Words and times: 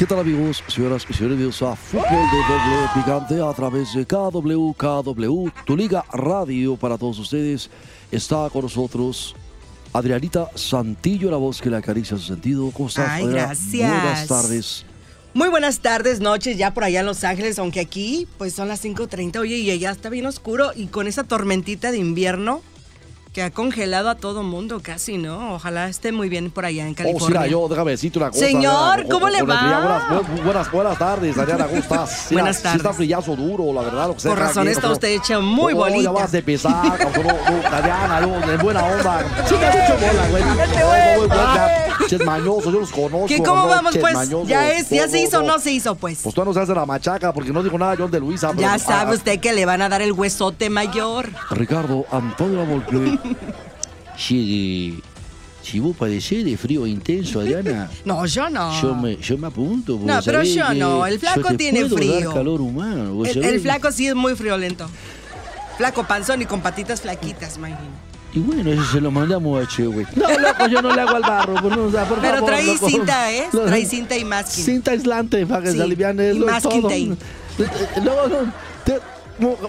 ¿Qué 0.00 0.06
tal 0.06 0.20
amigos, 0.20 0.64
señoras 0.66 1.06
y 1.10 1.12
señores? 1.12 1.60
A 1.60 1.76
Fútbol 1.76 2.06
de 2.06 2.38
Doble 2.48 2.88
Picante 2.94 3.42
a 3.42 3.52
través 3.52 3.92
de 3.92 4.06
KW, 4.06 4.72
KW, 4.72 5.48
tu 5.66 5.76
liga 5.76 6.06
radio 6.10 6.76
para 6.76 6.96
todos 6.96 7.18
ustedes. 7.18 7.68
Está 8.10 8.48
con 8.50 8.62
nosotros 8.62 9.36
Adrianita 9.92 10.48
Santillo, 10.54 11.30
la 11.30 11.36
voz 11.36 11.60
que 11.60 11.68
le 11.68 11.76
acaricia 11.76 12.16
su 12.16 12.22
sentido. 12.22 12.70
¿Cómo 12.70 12.88
estás? 12.88 13.10
Ay, 13.10 13.24
Adriana? 13.24 13.46
gracias. 13.48 13.90
Buenas 13.90 14.26
tardes. 14.26 14.86
Muy 15.34 15.50
buenas 15.50 15.80
tardes, 15.80 16.20
noches, 16.20 16.56
ya 16.56 16.72
por 16.72 16.84
allá 16.84 17.00
en 17.00 17.06
Los 17.06 17.22
Ángeles, 17.22 17.58
aunque 17.58 17.80
aquí 17.80 18.26
pues 18.38 18.54
son 18.54 18.68
las 18.68 18.82
5.30, 18.82 19.38
oye, 19.38 19.58
y 19.58 19.78
ya 19.78 19.90
está 19.90 20.08
bien 20.08 20.24
oscuro 20.24 20.72
y 20.74 20.86
con 20.86 21.08
esa 21.08 21.24
tormentita 21.24 21.92
de 21.92 21.98
invierno 21.98 22.62
que 23.32 23.42
ha 23.44 23.50
congelado 23.52 24.08
a 24.10 24.16
todo 24.16 24.42
mundo 24.42 24.80
casi, 24.82 25.16
¿no? 25.16 25.54
Ojalá 25.54 25.88
esté 25.88 26.10
muy 26.10 26.28
bien 26.28 26.50
por 26.50 26.64
allá 26.64 26.84
en 26.84 26.92
Oh, 26.92 26.96
California. 26.96 27.40
mira, 27.40 27.46
yo 27.50 27.68
déjame 27.68 27.92
decirte 27.92 28.18
una 28.18 28.30
cosa. 28.30 28.44
Señor. 28.44 29.06
¿cómo 29.08 29.26
Oh, 29.26 29.28
le 29.28 29.42
oh, 29.42 29.46
va? 29.46 30.08
Buenas, 30.10 30.44
buenas, 30.44 30.72
buenas 30.72 30.98
tardes, 30.98 31.38
Adriana, 31.38 31.66
¿cómo 31.66 31.78
estás? 31.78 32.26
Mira, 32.30 32.42
Buenas 32.42 32.56
Sí 32.56 32.62
tardes. 32.64 32.80
está 32.80 32.92
frillazo 32.92 33.36
duro, 33.36 33.72
la 33.72 33.82
verdad. 33.82 34.08
Lo 34.08 34.16
que 34.16 34.28
Por 34.28 34.36
razón 34.38 34.66
está 34.66 34.80
como- 34.82 34.94
usted 34.94 35.08
hecha 35.10 35.38
muy 35.38 35.74
Oh, 35.74 35.76
bonita. 35.76 36.02
Ya 36.02 36.10
vas 36.10 36.34
a 36.34 36.38
empezar, 36.38 36.98
cabrón, 36.98 37.26
no, 37.26 37.60
no, 37.62 37.68
Adriana, 37.76 38.20
yo, 38.20 38.52
en 38.52 38.58
buena 38.60 38.84
onda. 38.84 39.24
Sí, 39.48 39.54
te 39.54 39.64
has 39.66 39.76
hecho 39.76 39.94
bola, 39.94 40.28
güey. 40.30 40.42
No, 40.42 40.54
no, 40.56 40.64
no, 41.28 41.89
Ches 42.08 42.24
mañosos, 42.24 42.72
yo 42.72 42.80
los 42.80 42.90
conozco. 42.90 43.26
¿Qué, 43.26 43.38
¿Cómo 43.38 43.62
no, 43.62 43.68
vamos 43.68 43.96
pues? 43.96 44.14
mañosos. 44.14 44.48
¿Ya, 44.48 44.70
es, 44.72 44.88
¿Ya 44.90 45.06
No, 45.06 45.12
se 45.12 45.22
hizo 45.22 45.38
o 45.38 45.42
no. 45.42 45.48
no 45.54 45.58
se 45.58 45.72
hizo 45.72 45.94
pues? 45.94 46.20
Pues 46.22 46.34
tú 46.34 46.44
no 46.44 46.52
se 46.52 46.60
hace 46.60 46.74
la 46.74 46.86
machaca 46.86 47.32
porque 47.32 47.52
no 47.52 47.62
dijo 47.62 47.78
nada 47.78 47.94
John 47.98 48.10
de 48.10 48.20
Luisa. 48.20 48.48
pero- 48.50 48.60
ya 48.62 48.78
sabe 48.78 49.12
ah, 49.12 49.14
usted 49.14 49.40
que 49.40 49.52
le 49.52 49.64
van 49.66 49.82
a 49.82 49.88
dar 49.88 50.02
el 50.02 50.12
huesote 50.12 50.70
mayor. 50.70 51.28
Ricardo 51.50 52.04
Antonio 52.10 52.64
Volpe. 52.66 53.18
Sí, 54.16 55.00
si 55.62 55.78
vos 55.78 55.96
padecés 55.96 56.44
de 56.44 56.56
frío 56.56 56.86
intenso, 56.86 57.40
Adriana, 57.40 57.90
No, 58.04 58.26
yo 58.26 58.50
no. 58.50 58.80
yo, 58.80 58.94
me, 58.94 59.16
yo 59.16 59.38
me 59.38 59.46
apunto. 59.46 59.98
No, 60.02 60.20
pero 60.24 60.42
yo 60.42 60.74
no, 60.74 61.06
el 61.06 61.18
flaco 61.18 61.54
tiene 61.56 61.84
frío. 61.86 62.28
Dar 62.28 62.34
calor 62.38 62.60
humano. 62.60 63.24
El, 63.24 63.44
el 63.44 63.60
flaco 63.60 63.90
sí 63.92 64.06
es 64.08 64.14
muy 64.14 64.34
friolento. 64.34 64.88
Flaco 65.78 66.04
panzón 66.06 66.42
y 66.42 66.46
con 66.46 66.60
patitas 66.60 67.00
flaquitas, 67.00 67.56
imagino. 67.56 68.09
Y 68.32 68.38
bueno, 68.40 68.70
eso 68.70 68.84
se 68.92 69.00
lo 69.00 69.10
mandamos 69.10 69.62
a 69.64 69.68
Che, 69.68 69.84
güey. 69.86 70.06
No, 70.14 70.28
loco, 70.38 70.66
yo 70.68 70.80
no 70.82 70.94
le 70.94 71.00
hago 71.00 71.16
al 71.16 71.22
barro. 71.22 71.54
pues, 71.60 71.76
no, 71.76 71.84
o 71.84 71.90
sea, 71.90 72.04
por 72.04 72.18
Pero 72.20 72.34
favor, 72.34 72.48
trae 72.50 72.64
loco. 72.64 72.88
cinta, 72.88 73.32
¿eh? 73.32 73.46
No, 73.52 73.60
Trae 73.62 73.84
cinta 73.86 74.16
y 74.16 74.24
masking. 74.24 74.64
Cinta 74.64 74.90
aislante 74.92 75.46
para 75.46 75.62
que 75.64 75.72
Sí, 75.72 75.76
se 75.78 75.82
aliviane 75.82 76.32
y 76.32 76.38
lo- 76.38 76.46
masking 76.46 76.80
todo. 76.82 76.88
tape. 76.90 77.02
Eh, 77.58 78.00
Luego, 78.04 78.28
no, 78.28 78.52
te- 78.84 79.00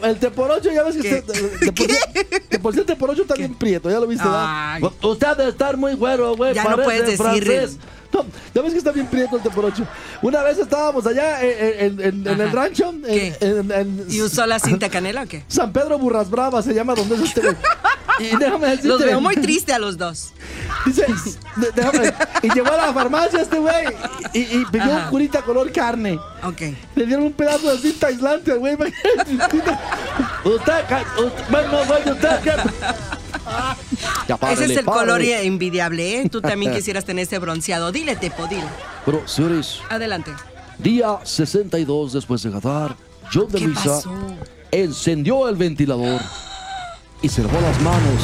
el 0.07 0.17
teporocho, 0.19 0.71
ya 0.71 0.83
ves 0.83 0.95
que 0.97 1.01
¿Qué? 1.01 1.15
usted, 1.25 1.59
de 2.51 2.59
por 2.59 2.73
sí- 2.73 2.79
el 2.81 2.85
teporocho 2.85 3.21
está 3.23 3.35
bien 3.35 3.55
prieto, 3.55 3.89
ya 3.89 3.99
lo 3.99 4.05
viste, 4.07 4.23
¿verdad? 4.23 4.45
Ay. 4.75 4.83
Usted 5.01 5.27
ha 5.27 5.35
de 5.35 5.49
estar 5.49 5.75
muy 5.77 5.93
güero, 5.95 6.35
güey. 6.35 6.53
Ya 6.53 6.63
no 6.65 6.77
puedes 6.83 7.01
decir- 7.05 7.17
francés. 7.17 7.77
No, 8.13 8.25
ya 8.53 8.61
ves 8.61 8.73
que 8.73 8.77
está 8.79 8.91
bien 8.91 9.07
prieto 9.07 9.37
el 9.37 9.41
teporocho. 9.41 9.87
Una 10.21 10.43
vez 10.43 10.57
estábamos 10.57 11.07
allá 11.07 11.41
en, 11.41 11.99
en- 11.99 12.01
en- 12.01 12.27
en 12.27 12.41
el 12.41 12.51
rancho. 12.51 12.89
en- 12.89 13.01
¿Qué? 13.03 13.33
en- 13.39 13.71
en- 13.71 14.05
¿Y 14.09 14.21
usó 14.21 14.45
la 14.45 14.59
cinta 14.59 14.89
canela 14.89 15.21
o 15.23 15.27
qué? 15.27 15.45
San 15.47 15.71
Pedro 15.71 15.97
Burras 15.97 16.29
Bravas 16.29 16.65
se 16.65 16.73
llama 16.73 16.93
donde 16.93 17.15
es 17.15 17.21
este 17.21 17.39
güey. 17.39 17.55
Y 18.21 18.35
déjame 18.37 18.67
decirte. 18.67 18.87
Los 18.87 18.99
veo 19.03 19.21
muy 19.21 19.35
tristes 19.35 19.75
a 19.75 19.79
los 19.79 19.97
dos. 19.97 20.33
Dice, 20.85 21.05
déjame. 21.75 22.13
Y 22.43 22.49
llegó 22.53 22.71
a 22.71 22.77
la 22.77 22.93
farmacia 22.93 23.41
este 23.41 23.59
güey 23.59 23.85
y, 24.33 24.39
y 24.39 24.65
pidió 24.71 24.83
Ajá. 24.95 25.03
un 25.05 25.09
curita 25.09 25.41
color 25.41 25.71
carne. 25.71 26.19
Ok. 26.43 26.61
Le 26.95 27.05
dieron 27.05 27.25
un 27.25 27.33
pedazo 27.33 27.71
de 27.71 27.77
cinta 27.79 28.07
aislante 28.07 28.51
al 28.51 28.59
güey. 28.59 28.73
Usted, 28.75 28.93
usted, 30.45 31.43
bueno, 31.49 31.77
güey, 31.87 32.09
usted. 32.11 32.39
¿qué? 32.43 32.51
Ya, 34.27 34.35
Ese 34.35 34.37
párale, 34.37 34.65
es 34.65 34.77
el 34.77 34.85
párale. 34.85 35.01
color 35.05 35.21
envidiable, 35.21 36.21
¿eh? 36.21 36.29
Tú 36.29 36.41
también 36.41 36.73
quisieras 36.73 37.05
tener 37.05 37.23
ese 37.27 37.37
bronceado. 37.39 37.91
Dile, 37.91 38.15
Tepo, 38.15 38.47
dile. 38.47 38.63
Pero, 39.05 39.27
señores, 39.27 39.79
Adelante. 39.89 40.31
día 40.77 41.17
62 41.23 42.13
después 42.13 42.43
de 42.43 42.51
Qatar, 42.51 42.95
John 43.33 43.47
de 43.49 43.59
¿Qué 43.59 43.67
Luisa 43.67 43.99
encendió 44.71 45.49
el 45.49 45.55
ventilador 45.55 46.21
y 47.21 47.29
se 47.29 47.43
lavó 47.43 47.59
las 47.61 47.79
manos. 47.81 48.21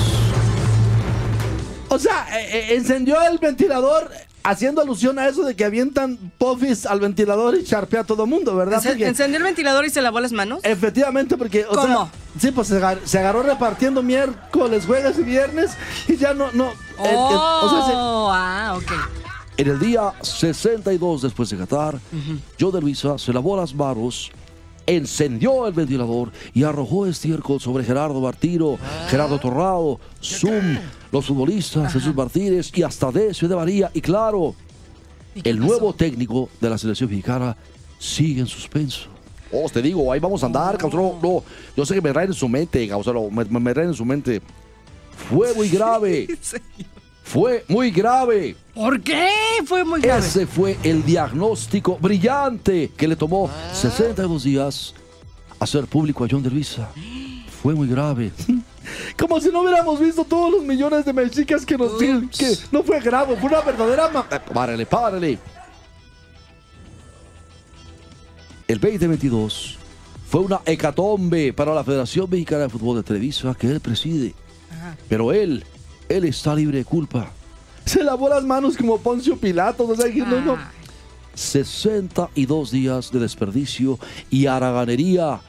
O 1.90 2.00
sea, 2.00 2.28
eh, 2.40 2.50
eh, 2.72 2.76
encendió 2.76 3.22
el 3.22 3.38
ventilador 3.38 4.10
haciendo 4.44 4.82
alusión 4.82 5.20
a 5.20 5.28
eso 5.28 5.44
de 5.44 5.56
que 5.56 5.66
avientan 5.66 6.18
puffis 6.38 6.86
al 6.86 7.00
ventilador 7.00 7.56
y 7.58 7.64
charpea 7.64 8.02
a 8.02 8.04
todo 8.04 8.26
mundo, 8.26 8.56
¿verdad? 8.56 8.82
Ence- 8.82 8.90
Porque- 8.90 9.08
¿Encendió 9.08 9.38
el 9.38 9.44
ventilador 9.44 9.86
y 9.86 9.90
se 9.90 10.02
lavó 10.02 10.20
las 10.20 10.32
manos? 10.32 10.60
Efectivamente, 10.64 11.38
porque. 11.38 11.66
O 11.66 11.74
¿Cómo? 11.76 11.86
Sea, 11.88 12.12
sí, 12.40 12.52
pues 12.52 12.68
se 12.68 12.78
agar- 12.78 13.00
se 13.06 13.20
agarró 13.20 13.44
repartiendo 13.44 14.02
miércoles, 14.04 14.86
jueves 14.86 15.18
y 15.20 15.24
viernes 15.24 15.72
y 16.08 16.18
ya 16.18 16.34
no. 16.34 16.52
no 16.54 16.66
el- 17.04 17.10
el- 17.10 17.16
oh, 17.18 17.60
o 17.64 17.70
sea, 17.70 17.86
se- 17.88 17.94
ah, 17.96 18.74
ok. 18.78 18.92
en 19.58 19.68
el 19.68 19.80
día 19.80 20.14
62 20.22 21.22
después 21.22 21.50
de 21.50 21.58
Qatar, 21.58 22.00
Joe 22.60 22.72
de 22.72 22.82
Luisa 22.82 23.18
se 23.18 23.32
lavó 23.34 23.56
las 23.58 23.74
manos, 23.74 24.32
encendió 24.88 25.68
el 25.68 25.74
ventilador 25.74 26.32
y 26.54 26.64
arrojó 26.64 27.06
estiércol 27.06 27.60
sobre 27.62 27.84
Gerardo 27.84 28.20
Martino, 28.22 28.80
Gerardo 29.10 29.38
Torrado, 29.40 30.00
Zoom, 30.24 30.78
los 31.12 31.26
futbolistas, 31.28 31.94
Jesús 31.94 32.16
Martínez 32.16 32.72
y 32.74 32.82
hasta 32.84 33.12
Decio 33.12 33.48
de 33.48 33.56
María. 33.56 33.92
Y 33.94 34.02
claro, 34.02 34.56
¿Y 35.36 35.42
qué 35.44 35.50
el 35.52 35.58
pasó? 35.60 35.68
nuevo 35.70 35.94
técnico 35.94 36.50
de 36.60 36.70
la 36.70 36.78
selección 36.78 37.10
mexicana 37.10 37.56
sigue 38.00 38.40
en 38.42 38.48
suspenso. 38.48 39.10
Oh, 39.52 39.70
te 39.70 39.82
digo, 39.82 40.12
ahí 40.12 40.20
vamos 40.20 40.42
a 40.44 40.48
andar, 40.48 40.78
cabrón. 40.78 41.14
No, 41.22 41.30
no, 41.30 41.44
yo 41.76 41.86
sé 41.86 41.94
que 41.96 42.02
me 42.02 42.12
traen 42.12 42.30
en 42.30 42.34
su 42.34 42.50
mente, 42.50 42.88
cabrón, 42.88 43.34
me, 43.34 43.46
me- 43.46 43.60
me 43.60 43.74
traen 43.74 43.90
en 43.90 43.96
su 43.96 44.04
mente. 44.06 44.42
Fue 45.30 45.54
muy 45.54 45.70
grave, 45.70 46.28
fue 47.24 47.64
muy 47.68 47.92
grave. 47.92 48.56
¿Por 48.78 49.02
qué? 49.02 49.28
Fue 49.66 49.84
muy 49.84 50.00
grave. 50.02 50.20
Ese 50.26 50.46
fue 50.46 50.78
el 50.84 51.04
diagnóstico 51.04 51.98
brillante 52.00 52.92
que 52.96 53.08
le 53.08 53.16
tomó 53.16 53.50
Ah. 53.52 53.74
62 53.74 54.44
días 54.44 54.94
hacer 55.60 55.86
público 55.88 56.24
a 56.24 56.28
John 56.30 56.44
de 56.44 56.52
Luisa. 56.52 56.90
Fue 57.64 57.74
muy 57.74 57.88
grave. 57.88 58.32
Como 59.18 59.42
si 59.42 59.50
no 59.50 59.62
hubiéramos 59.62 60.00
visto 60.00 60.24
todos 60.24 60.52
los 60.52 60.64
millones 60.64 61.04
de 61.06 61.12
mexicas 61.12 61.66
que 61.66 61.76
nos 61.78 61.98
dieron. 62.00 62.30
Que 62.30 62.56
no 62.72 62.84
fue 62.84 63.00
grave, 63.02 63.36
fue 63.38 63.50
una 63.50 63.62
verdadera. 63.62 64.10
ma- 64.10 64.28
Eh, 64.32 64.40
Párale, 64.54 64.86
párale. 64.86 65.40
El 68.68 68.80
2022 68.80 69.78
fue 70.30 70.42
una 70.42 70.62
hecatombe 70.66 71.52
para 71.54 71.74
la 71.74 71.84
Federación 71.84 72.30
Mexicana 72.30 72.64
de 72.64 72.70
Fútbol 72.70 72.98
de 72.98 73.04
Televisa 73.04 73.56
que 73.60 73.68
él 73.68 73.80
preside. 73.80 74.36
Ajá. 74.72 74.96
Pero 75.10 75.32
él, 75.34 75.64
él 76.10 76.26
está 76.26 76.54
libre 76.54 76.78
de 76.80 76.86
culpa. 76.86 77.32
Se 77.88 78.04
lavó 78.04 78.28
las 78.28 78.44
manos 78.44 78.76
como 78.76 78.98
Poncio 78.98 79.38
Pilatos. 79.38 79.90
O 79.90 79.96
sea, 79.96 80.12
que 80.12 80.20
no, 80.20 80.42
no. 80.42 80.54
Ah. 80.54 80.72
62 81.34 82.72
días 82.72 83.12
de 83.12 83.20
desperdicio 83.20 83.98
y 84.30 84.48
haraganería. 84.48 85.40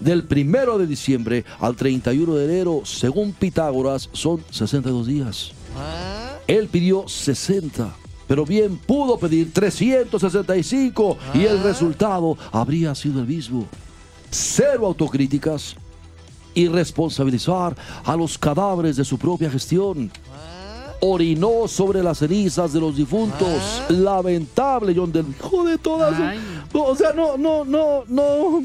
Del 0.00 0.24
primero 0.24 0.78
de 0.78 0.86
diciembre 0.86 1.44
al 1.58 1.74
31 1.74 2.36
de 2.36 2.44
enero, 2.44 2.82
según 2.84 3.32
Pitágoras, 3.32 4.08
son 4.12 4.42
62 4.50 5.06
días. 5.08 5.52
Él 6.46 6.68
pidió 6.68 7.06
60, 7.08 7.94
pero 8.28 8.46
bien 8.46 8.78
pudo 8.78 9.18
pedir 9.18 9.52
365 9.52 11.18
y 11.34 11.44
el 11.44 11.62
resultado 11.64 12.38
habría 12.52 12.94
sido 12.94 13.20
el 13.20 13.26
mismo. 13.26 13.66
Cero 14.30 14.86
autocríticas 14.86 15.76
y 16.54 16.68
responsabilizar 16.68 17.76
a 18.04 18.16
los 18.16 18.38
cadáveres 18.38 18.96
de 18.96 19.04
su 19.04 19.18
propia 19.18 19.50
gestión. 19.50 20.10
Orinó 21.00 21.68
sobre 21.68 22.02
las 22.02 22.18
cenizas 22.18 22.72
de 22.72 22.80
los 22.80 22.96
difuntos. 22.96 23.82
Lamentable, 23.88 24.92
John 24.96 25.12
del 25.12 25.26
hijo 25.28 25.64
de 25.64 25.78
todas. 25.78 26.18
No, 26.74 26.82
o 26.84 26.96
sea, 26.96 27.12
no, 27.12 27.36
no, 27.36 27.64
no, 27.64 28.04
no. 28.08 28.62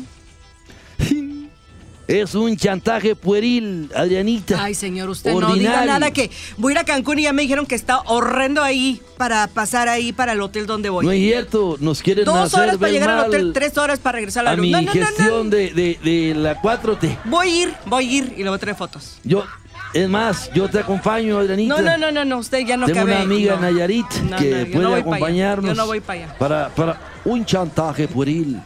Es 2.05 2.35
un 2.35 2.57
chantaje 2.57 3.15
pueril, 3.15 3.89
Adrianita. 3.95 4.61
Ay, 4.61 4.75
señor, 4.75 5.09
usted 5.09 5.33
no 5.33 5.53
diga 5.55 5.85
nada 5.85 6.11
que 6.11 6.29
voy 6.57 6.71
a 6.71 6.75
ir 6.75 6.79
a 6.79 6.83
Cancún 6.83 7.19
y 7.19 7.23
ya 7.23 7.33
me 7.33 7.43
dijeron 7.43 7.65
que 7.65 7.75
está 7.75 8.01
horrendo 8.01 8.61
ahí 8.61 9.01
para 9.17 9.47
pasar 9.47 9.87
ahí 9.87 10.11
para 10.11 10.33
el 10.33 10.41
hotel 10.41 10.65
donde 10.65 10.89
voy. 10.89 11.05
No 11.05 11.11
es 11.13 11.19
cierto, 11.19 11.77
nos 11.79 12.01
quieren 12.01 12.25
Dos 12.25 12.35
hacer 12.35 12.59
horas 12.63 12.77
para 12.77 12.91
llegar 12.91 13.09
al 13.09 13.27
hotel, 13.27 13.51
tres 13.53 13.77
horas 13.77 13.99
para 13.99 14.17
regresar 14.17 14.45
a 14.45 14.51
la 14.51 14.55
luz. 14.57 14.65
mi 14.65 14.71
No, 14.73 14.81
no, 14.81 14.85
no, 14.87 14.93
no. 14.93 15.05
gestión 15.05 15.49
De, 15.49 15.71
de, 15.71 15.97
de 16.03 16.35
la 16.35 16.61
4T. 16.61 17.19
Voy 17.23 17.47
a 17.47 17.61
ir, 17.63 17.73
voy 17.85 18.05
a 18.05 18.11
ir 18.11 18.33
y 18.37 18.43
le 18.43 18.49
voy 18.49 18.57
a 18.57 18.59
traer 18.59 18.75
fotos. 18.75 19.19
Yo, 19.23 19.45
Es 19.93 20.09
más, 20.09 20.51
yo 20.53 20.67
te 20.69 20.79
acompaño, 20.79 21.37
Adrianita. 21.37 21.75
No, 21.75 21.81
no, 21.81 21.97
no, 21.97 22.11
no, 22.11 22.25
no, 22.25 22.37
usted 22.39 22.65
ya 22.65 22.77
no 22.77 22.87
Tengo 22.87 22.99
cabe. 23.01 23.11
una 23.13 23.21
amiga 23.21 23.55
no. 23.55 23.61
Nayarit 23.61 24.11
No, 24.23 24.37
que 24.37 24.65
puede 24.65 24.87
voy 24.87 24.99
acompañarnos. 24.99 25.69
Yo 25.69 25.75
no 25.75 25.85
voy 25.85 25.99
para 25.99 26.23
allá. 26.23 26.37
Para, 26.39 26.69
para 26.69 27.01
un 27.25 27.45
chantaje 27.45 28.07
pueril, 28.07 28.59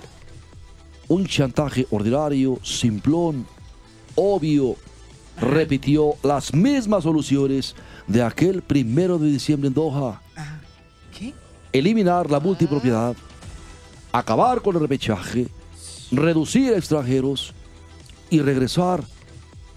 un 1.10 1.26
chantaje 1.28 1.86
ordinario, 1.92 2.60
simplón, 2.64 3.46
obvio, 4.16 4.78
repitió 5.40 6.16
las 6.24 6.54
mismas 6.54 7.04
soluciones 7.04 7.76
de 8.08 8.24
aquel 8.24 8.62
primero 8.62 9.18
de 9.18 9.28
diciembre 9.28 9.68
en 9.68 9.74
Doha. 9.74 10.22
Ajá. 10.36 10.60
¿Qué? 11.18 11.34
Eliminar 11.74 12.32
la 12.32 12.40
multipropiedad, 12.40 13.16
acabar 14.14 14.62
con 14.62 14.76
el 14.76 14.82
repechaje, 14.82 15.48
reducir 16.10 16.74
a 16.74 16.78
extranjeros 16.78 17.54
y 18.30 18.40
regresar 18.40 19.04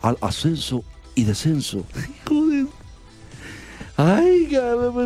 al 0.01 0.17
ascenso 0.21 0.85
y 1.21 1.25
descenso. 1.25 1.85
Joder. 2.29 2.67
Ay, 3.97 4.57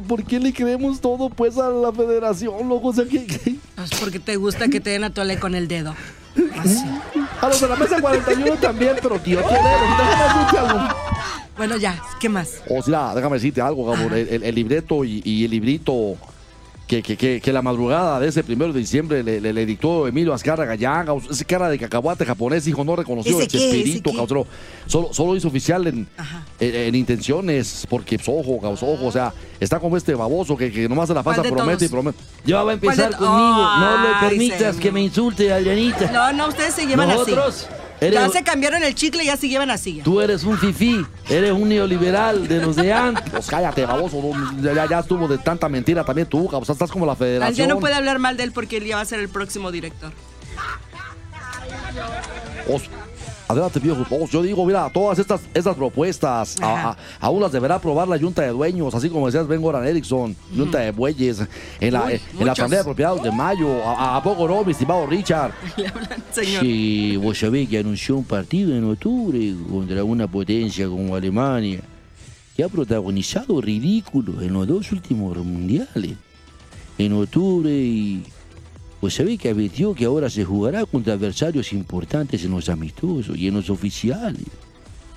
¿por 0.06 0.22
qué 0.24 0.38
le 0.38 0.52
creemos 0.52 1.00
todo 1.00 1.28
pues 1.28 1.58
a 1.58 1.68
la 1.68 1.92
federación, 1.92 2.68
loco? 2.68 2.88
O 2.88 2.92
sea, 2.92 3.04
que, 3.04 3.26
que- 3.26 3.56
Pues 3.74 3.90
porque 3.98 4.20
te 4.20 4.36
gusta 4.36 4.68
que 4.68 4.80
te 4.80 4.90
den 4.90 5.02
a 5.04 5.10
tole 5.12 5.38
con 5.40 5.54
el 5.56 5.66
dedo. 5.66 5.94
Así. 6.58 6.84
a 7.40 7.48
los 7.48 7.60
de 7.60 7.68
la 7.68 7.76
mesa 7.76 8.00
41 8.00 8.56
también, 8.56 8.96
pero 9.02 9.18
tío, 9.20 9.40
algo. 9.40 10.88
Bueno, 11.56 11.76
ya, 11.76 12.00
¿qué 12.20 12.28
más? 12.28 12.62
O 12.68 12.82
sea, 12.82 13.14
déjame 13.14 13.36
decirte 13.36 13.60
algo, 13.60 13.84
Gabor. 13.90 14.12
El, 14.14 14.28
el- 14.28 14.42
el 14.44 14.54
libreto 14.54 15.04
y, 15.04 15.22
y 15.24 15.44
el 15.44 15.50
librito 15.52 16.16
que, 16.86 17.02
que, 17.02 17.16
que, 17.16 17.40
que 17.40 17.52
la 17.52 17.62
madrugada 17.62 18.20
de 18.20 18.28
ese 18.28 18.44
primero 18.44 18.72
de 18.72 18.80
diciembre 18.80 19.22
le, 19.22 19.40
le- 19.40 19.52
le 19.54 19.64
dictó 19.66 20.06
Emilio 20.06 20.34
Azcarra 20.34 20.66
Gallán, 20.66 21.06
ese 21.30 21.44
cara 21.46 21.68
de 21.70 21.78
cacahuate 21.78 22.26
japonés, 22.26 22.66
hijo, 22.66 22.84
no 22.84 22.94
reconoció 22.94 23.32
¿Ese 23.40 23.42
el 23.44 23.48
Chespirito, 23.48 24.12
cabrón. 24.12 24.44
Solo, 24.86 25.08
solo 25.12 25.34
hizo 25.34 25.48
oficial 25.48 25.86
en, 25.86 26.06
en, 26.60 26.74
en 26.74 26.94
intenciones, 26.94 27.86
porque 27.88 28.16
pues, 28.18 28.28
ojo, 28.28 28.60
ojo, 28.62 29.06
o 29.06 29.10
sea, 29.12 29.32
está 29.60 29.80
como 29.80 29.96
este 29.96 30.14
baboso 30.14 30.56
que, 30.56 30.70
que 30.70 30.86
nomás 30.88 31.08
se 31.08 31.14
la 31.14 31.22
pasa 31.22 31.36
¿Cuál 31.40 31.50
de 31.50 31.56
promete 31.56 31.84
y 31.86 31.88
promete. 31.88 32.18
Ya 32.44 32.56
va 32.56 32.60
a 32.60 32.64
¿Cuál 32.64 32.74
empezar 32.74 33.16
conmigo, 33.16 33.76
no 33.78 34.02
le 34.02 34.28
permitas 34.28 34.76
que 34.76 34.92
me 34.92 35.00
insulte, 35.02 35.52
Adrianita. 35.52 36.10
No, 36.12 36.32
no, 36.34 36.48
ustedes 36.48 36.74
se 36.74 36.86
llevan 36.86 37.08
Nosotros, 37.08 37.66
así. 37.70 37.83
Eres- 38.06 38.20
Ya 38.20 38.28
se 38.28 38.42
cambiaron 38.44 38.82
el 38.82 38.94
chicle 38.94 39.22
y 39.24 39.26
ya 39.26 39.36
se 39.36 39.48
llevan 39.48 39.70
así. 39.70 40.00
Tú 40.04 40.20
eres 40.20 40.44
un 40.44 40.58
fifí, 40.58 41.04
eres 41.28 41.52
un 41.52 41.68
neoliberal 41.68 42.46
de 42.48 42.60
los 42.60 42.76
de 42.76 42.92
antes. 42.92 43.24
Pues 43.32 43.46
cállate, 43.46 43.84
baboso. 43.86 44.20
Ya, 44.60 44.86
ya 44.88 44.98
estuvo 45.00 45.26
de 45.28 45.38
tanta 45.38 45.68
mentira 45.68 46.04
también 46.04 46.28
tú. 46.28 46.48
O 46.50 46.64
sea, 46.64 46.72
estás 46.72 46.90
como 46.90 47.04
la 47.06 47.16
federación. 47.16 47.56
ya 47.68 47.72
no 47.74 47.80
puede 47.80 47.94
hablar 47.94 48.18
mal 48.18 48.36
de 48.36 48.44
él 48.44 48.52
porque 48.52 48.76
él 48.78 48.84
ya 48.84 48.96
va 48.96 49.02
a 49.02 49.06
ser 49.06 49.20
el 49.20 49.28
próximo 49.28 49.70
director. 49.72 50.12
Os- 52.68 52.88
adelante, 53.48 53.78
viejo. 53.80 54.04
Os- 54.10 54.30
yo 54.30 54.42
digo, 54.42 54.64
mira, 54.64 54.88
todas 54.90 55.18
estas, 55.18 55.42
estas 55.52 55.76
propuestas 55.76 56.56
a- 56.60 56.90
a- 56.90 56.96
aún 57.20 57.40
las 57.42 57.52
deberá 57.52 57.76
aprobar 57.76 58.08
la 58.08 58.18
Junta 58.18 58.42
de 58.42 58.48
Dueños, 58.48 58.94
así 58.94 59.08
como 59.10 59.26
decías 59.26 59.46
Ben 59.46 59.60
Goran 59.60 59.86
Erickson, 59.86 60.34
Junta 60.56 60.78
de 60.78 60.90
Bueyes, 60.92 61.42
en 61.80 61.92
la, 61.92 62.04
Uy, 62.04 62.20
en 62.38 62.46
la. 62.46 62.52
Asamblea 62.52 62.80
de 62.80 62.84
Propiedades 62.84 63.22
de 63.22 63.30
Mayo. 63.30 63.82
¿A, 63.84 64.16
a 64.16 64.22
poco 64.22 64.46
no, 64.48 64.64
mi 64.64 64.72
estimado 64.72 65.06
Richard? 65.06 65.52
Le 65.76 65.86
hablan, 65.88 66.22
señor. 66.32 66.60
Sí, 66.62 67.16
vos 67.16 67.38
sabés 67.38 67.68
que 67.68 67.78
anunció 67.78 68.16
un 68.16 68.24
partido 68.24 68.74
en 68.76 68.84
octubre 68.90 69.54
contra 69.70 70.04
una 70.04 70.26
potencia 70.26 70.88
como 70.88 71.14
Alemania, 71.16 71.80
que 72.56 72.62
ha 72.64 72.68
protagonizado 72.68 73.60
ridículos 73.60 74.42
en 74.42 74.52
los 74.52 74.66
dos 74.66 74.92
últimos 74.92 75.36
mundiales. 75.38 76.12
En 76.96 77.12
octubre 77.12 77.70
y... 77.70 78.22
Sabés 79.10 79.38
que 79.38 79.50
advirtió 79.50 79.94
que 79.94 80.04
ahora 80.04 80.30
se 80.30 80.44
jugará 80.44 80.84
contra 80.86 81.14
adversarios 81.14 81.72
importantes 81.72 82.44
en 82.44 82.52
los 82.52 82.68
amistosos 82.68 83.36
y 83.36 83.48
en 83.48 83.54
los 83.54 83.70
oficiales. 83.70 84.44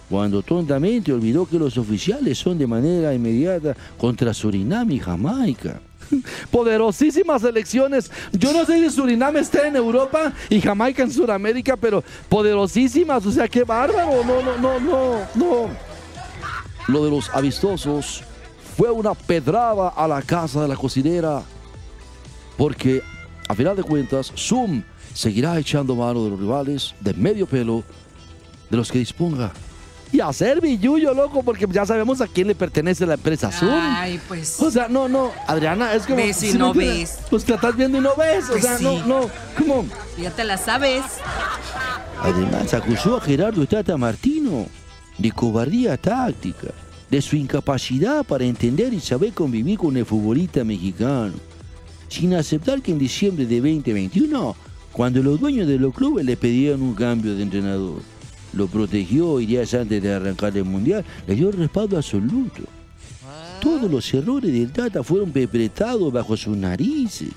Cuando 0.09 0.41
tontamente 0.41 1.11
olvidó 1.11 1.45
que 1.45 1.59
los 1.59 1.77
oficiales 1.77 2.37
son 2.37 2.57
de 2.57 2.65
manera 2.65 3.13
inmediata 3.13 3.75
contra 3.97 4.33
Surinam 4.33 4.89
y 4.91 4.99
Jamaica. 4.99 5.81
Poderosísimas 6.51 7.43
elecciones. 7.43 8.09
Yo 8.31 8.53
no 8.53 8.65
sé 8.65 8.79
si 8.79 8.95
Surinam 8.95 9.35
está 9.35 9.67
en 9.67 9.75
Europa 9.75 10.31
y 10.49 10.61
Jamaica 10.61 11.03
en 11.03 11.11
Sudamérica, 11.11 11.75
pero 11.75 12.03
poderosísimas. 12.29 13.25
O 13.25 13.31
sea, 13.31 13.47
qué 13.47 13.63
bárbaro. 13.63 14.23
No, 14.23 14.41
no, 14.41 14.57
no, 14.57 14.79
no, 14.79 15.19
no. 15.35 15.69
Lo 16.87 17.03
de 17.03 17.11
los 17.11 17.29
avistosos 17.29 18.23
fue 18.77 18.89
una 18.89 19.13
pedrada 19.13 19.89
a 19.89 20.07
la 20.07 20.21
casa 20.21 20.61
de 20.61 20.69
la 20.69 20.75
cocinera. 20.75 21.43
Porque, 22.57 23.01
a 23.47 23.55
final 23.55 23.75
de 23.75 23.83
cuentas, 23.83 24.31
Zoom 24.35 24.83
seguirá 25.13 25.57
echando 25.57 25.95
mano 25.95 26.23
de 26.23 26.29
los 26.31 26.39
rivales 26.39 26.93
de 26.99 27.13
medio 27.13 27.47
pelo, 27.47 27.83
de 28.69 28.77
los 28.77 28.91
que 28.91 28.99
disponga. 28.99 29.51
Y 30.11 30.21
hacer 30.21 30.61
billuyo, 30.61 31.13
loco, 31.13 31.43
porque 31.43 31.67
ya 31.69 31.85
sabemos 31.85 32.21
a 32.21 32.27
quién 32.27 32.47
le 32.47 32.55
pertenece 32.55 33.05
la 33.05 33.15
empresa 33.15 33.51
Zoom. 33.51 33.73
Ay, 33.73 34.21
pues. 34.27 34.59
O 34.61 34.71
sea, 34.71 34.87
no, 34.87 35.09
no, 35.09 35.31
Adriana, 35.47 35.93
es 35.93 36.03
como... 36.03 36.17
Ves 36.17 36.43
y 36.43 36.47
¿sí 36.47 36.53
me 36.53 36.59
no 36.59 36.73
ves. 36.73 37.19
Pues 37.29 37.43
que 37.43 37.53
estás 37.53 37.75
viendo 37.75 37.97
y 37.97 38.01
no 38.01 38.15
ves, 38.15 38.45
o 38.45 38.51
Pues 38.53 38.63
sea, 38.63 38.79
no, 38.79 39.05
no, 39.05 39.29
¿cómo? 39.57 39.85
Ya 40.17 40.31
te 40.31 40.45
la 40.45 40.57
sabes. 40.57 41.03
Además, 42.21 42.73
acusó 42.73 43.17
a 43.17 43.21
Gerardo 43.21 43.65
Tata 43.65 43.97
Martino 43.97 44.67
de 45.17 45.31
cobardía 45.31 45.97
táctica, 45.97 46.69
de 47.09 47.21
su 47.21 47.35
incapacidad 47.35 48.23
para 48.23 48.45
entender 48.45 48.93
y 48.93 48.99
saber 48.99 49.33
convivir 49.33 49.77
con 49.77 49.97
el 49.97 50.05
futbolista 50.05 50.63
mexicano, 50.63 51.33
sin 52.09 52.33
aceptar 52.33 52.81
que 52.81 52.91
en 52.91 52.99
diciembre 52.99 53.45
de 53.45 53.59
2021, 53.59 54.55
cuando 54.91 55.21
los 55.21 55.39
dueños 55.39 55.67
de 55.67 55.77
los 55.77 55.93
clubes 55.93 56.25
le 56.25 56.37
pedían 56.37 56.81
un 56.81 56.93
cambio 56.93 57.35
de 57.35 57.43
entrenador, 57.43 58.01
lo 58.53 58.67
protegió 58.67 59.39
y 59.39 59.45
días 59.45 59.73
antes 59.73 60.01
de 60.01 60.13
arrancar 60.13 60.55
el 60.57 60.65
mundial, 60.65 61.05
le 61.27 61.35
dio 61.35 61.51
respaldo 61.51 61.97
absoluto. 61.97 62.63
Todos 63.61 63.89
los 63.89 64.13
errores 64.13 64.51
del 64.51 64.71
Tata 64.71 65.03
fueron 65.03 65.31
perpetrados 65.31 66.11
bajo 66.11 66.37
sus 66.37 66.55
narices. 66.55 67.29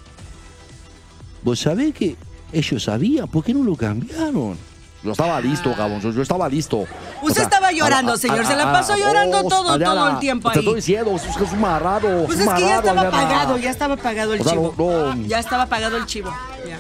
Vos 1.42 1.60
sabés 1.60 1.94
que 1.94 2.16
ellos 2.52 2.82
sabían, 2.82 3.28
¿por 3.28 3.44
qué 3.44 3.54
no 3.54 3.62
lo 3.62 3.74
cambiaron? 3.76 4.56
Yo 5.02 5.12
estaba 5.12 5.40
listo, 5.40 5.72
cabrón. 5.74 6.00
Yo, 6.00 6.10
yo 6.12 6.22
estaba 6.22 6.48
listo. 6.48 6.84
Usted 7.22 7.42
estaba 7.42 7.72
llorando, 7.72 8.16
señor, 8.18 8.44
se 8.46 8.54
la 8.54 8.70
pasó 8.70 8.96
llorando 8.96 9.42
todo- 9.44 9.78
todo 9.78 10.08
el 10.08 10.18
tiempo 10.18 10.50
Te 10.50 10.58
ahí. 10.58 10.64
estoy 10.64 10.76
diciendo, 10.76 11.12
es, 11.16 11.24
es 11.24 11.52
un 11.52 11.60
marrado. 11.60 12.26
Pues 12.26 12.38
un 12.40 12.48
es 12.48 12.54
que 12.54 12.60
ya 12.60 12.76
estaba 12.76 13.00
Adriana. 13.00 13.10
pagado, 13.10 13.56
ya 13.56 13.70
estaba 13.70 13.96
pagado 13.96 14.34
el 14.34 14.40
O 14.40 14.44
sea, 14.44 14.52
chivo. 14.52 14.74
no, 14.76 15.14
no. 15.14 15.26
Ya 15.26 15.38
estaba 15.38 15.66
pagado 15.66 15.96
el 15.96 16.04
chivo. 16.06 16.30
Ya. 16.68 16.78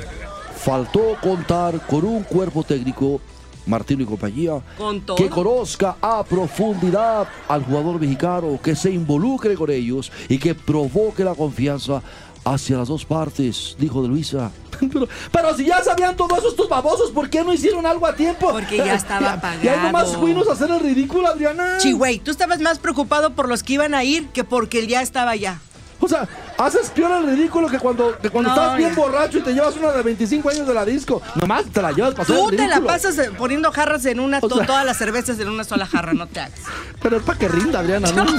Faltó 0.58 1.16
contar 1.22 1.80
con 1.86 2.04
un 2.04 2.22
cuerpo 2.22 2.62
técnico, 2.62 3.20
Martino 3.66 4.02
y 4.02 4.06
compañía, 4.06 4.60
Con 4.76 5.00
todo. 5.00 5.16
que 5.16 5.28
conozca 5.30 5.96
a 6.02 6.22
profundidad 6.24 7.26
al 7.48 7.64
jugador 7.64 7.98
mexicano, 8.00 8.58
que 8.62 8.76
se 8.76 8.90
involucre 8.90 9.54
con 9.54 9.70
ellos 9.70 10.12
y 10.28 10.38
que 10.38 10.54
provoque 10.54 11.24
la 11.24 11.34
confianza 11.34 12.02
hacia 12.44 12.78
las 12.78 12.88
dos 12.88 13.04
partes, 13.04 13.76
dijo 13.78 14.02
de 14.02 14.08
Luisa. 14.08 14.50
Pero, 14.80 15.06
pero 15.30 15.54
si 15.54 15.66
ya 15.66 15.84
sabían 15.84 16.16
todos 16.16 16.38
esos 16.38 16.52
estos 16.52 16.66
babosos, 16.66 17.10
¿por 17.10 17.28
qué 17.28 17.44
no 17.44 17.52
hicieron 17.52 17.84
algo 17.84 18.06
a 18.06 18.14
tiempo? 18.14 18.50
Porque 18.50 18.78
ya 18.78 18.94
estaba 18.94 19.38
Y 19.62 19.68
ahí 19.68 19.76
nomás 19.76 20.04
pagado. 20.04 20.20
fuimos 20.20 20.48
a 20.48 20.52
hacer 20.52 20.70
el 20.70 20.80
ridículo, 20.80 21.28
Adriana. 21.28 21.78
Sí, 21.80 21.92
güey, 21.92 22.18
tú 22.18 22.30
estabas 22.30 22.60
más 22.60 22.78
preocupado 22.78 23.34
por 23.34 23.46
los 23.46 23.62
que 23.62 23.74
iban 23.74 23.92
a 23.94 24.04
ir 24.04 24.28
que 24.28 24.42
porque 24.42 24.78
él 24.78 24.86
ya 24.88 25.02
estaba 25.02 25.32
allá. 25.32 25.60
O 26.00 26.08
sea, 26.08 26.26
haces 26.56 26.88
peor 26.88 27.12
el 27.12 27.26
ridículo 27.36 27.68
que 27.68 27.78
cuando, 27.78 28.16
que 28.16 28.30
cuando 28.30 28.48
No, 28.48 28.56
estás 28.56 28.78
bien 28.78 28.88
ya. 28.88 28.96
borracho 28.96 29.36
y 29.36 29.42
te 29.42 29.52
llevas 29.52 29.76
una 29.76 29.92
de 29.92 30.02
25 30.02 30.48
años 30.48 30.66
de 30.66 30.72
la 30.72 30.86
disco. 30.86 31.20
Nomás 31.34 31.66
te 31.66 31.82
la 31.82 31.92
llevas 31.92 32.18
hacer 32.18 32.36
Tú 32.36 32.48
el 32.48 32.56
te 32.56 32.66
la 32.66 32.80
pasas 32.80 33.18
eh, 33.18 33.30
poniendo 33.36 33.70
jarras 33.72 34.06
en 34.06 34.18
una, 34.18 34.40
to- 34.40 34.48
sea- 34.48 34.64
todas 34.64 34.86
las 34.86 34.96
cervezas 34.96 35.38
en 35.40 35.50
una 35.50 35.64
sola 35.64 35.84
jarra, 35.84 36.14
no 36.14 36.26
te 36.26 36.40
hagas. 36.40 36.58
Pero 37.02 37.18
es 37.18 37.22
para 37.22 37.38
que 37.38 37.48
rinda, 37.48 37.80
Adriana, 37.80 38.10
¿no? 38.12 38.24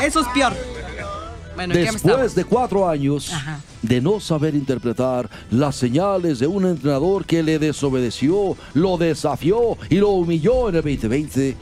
Eso 0.00 0.20
es 0.20 0.26
peor. 0.28 0.54
Después 1.56 2.34
de 2.34 2.44
cuatro 2.44 2.88
años 2.88 3.32
Ajá. 3.32 3.60
de 3.82 4.00
no 4.00 4.20
saber 4.20 4.54
interpretar 4.54 5.28
las 5.50 5.76
señales 5.76 6.38
de 6.38 6.46
un 6.46 6.66
entrenador 6.66 7.24
que 7.24 7.42
le 7.42 7.58
desobedeció, 7.58 8.56
lo 8.74 8.98
desafió 8.98 9.78
y 9.88 9.96
lo 9.96 10.10
humilló 10.10 10.68
en 10.68 10.76
el 10.76 10.82
2020 10.82 11.56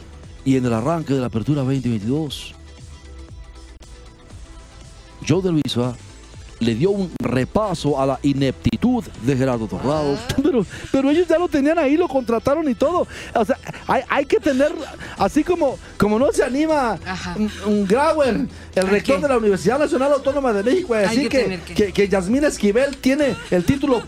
y 0.45 0.57
en 0.57 0.67
el 0.67 0.73
arranque 0.73 1.15
de 1.15 1.21
la 1.21 1.27
apertura 1.27 1.63
2022, 1.63 2.55
Joe 5.27 5.43
de 5.43 5.53
Luisa 5.53 5.95
le 6.61 6.75
dio 6.75 6.91
un 6.91 7.11
repaso 7.21 8.01
a 8.01 8.07
la 8.07 8.19
ineptitud 8.23 9.05
de 9.23 9.37
Gerardo 9.37 9.67
Torrado. 9.67 10.19
Pero, 10.43 10.65
pero 10.93 11.11
ellos 11.11 11.27
ya 11.27 11.39
lo 11.39 11.49
tenían 11.49 11.79
ahí, 11.79 11.97
lo 11.97 12.07
contrataron 12.07 12.69
y 12.69 12.75
todo. 12.75 13.07
O 13.35 13.45
sea, 13.45 13.59
hay, 13.89 14.03
hay 14.09 14.25
que 14.27 14.39
tener, 14.39 14.73
así 15.19 15.43
como, 15.43 15.79
como 15.99 16.19
no 16.19 16.31
se 16.33 16.45
anima 16.45 16.99
Ajá. 17.05 17.35
un, 17.39 17.51
un 17.67 17.87
Grauer, 17.87 18.47
el 18.75 18.87
¿A 18.87 18.91
rector 18.91 19.17
qué? 19.17 19.23
de 19.23 19.29
la 19.29 19.39
Universidad 19.39 19.79
Nacional 19.79 20.13
Autónoma 20.13 20.53
de 20.53 20.63
México, 20.63 20.95
a 20.95 20.99
decir 20.99 21.29
que 21.29 21.39
que, 21.39 21.43
tener 21.45 21.61
que- 21.61 21.75
que, 21.75 21.93
que 21.93 22.09
Yasmín 22.09 22.45
Esquivel 22.45 22.97
tiene 22.99 23.35
el 23.51 23.65
título 23.65 24.03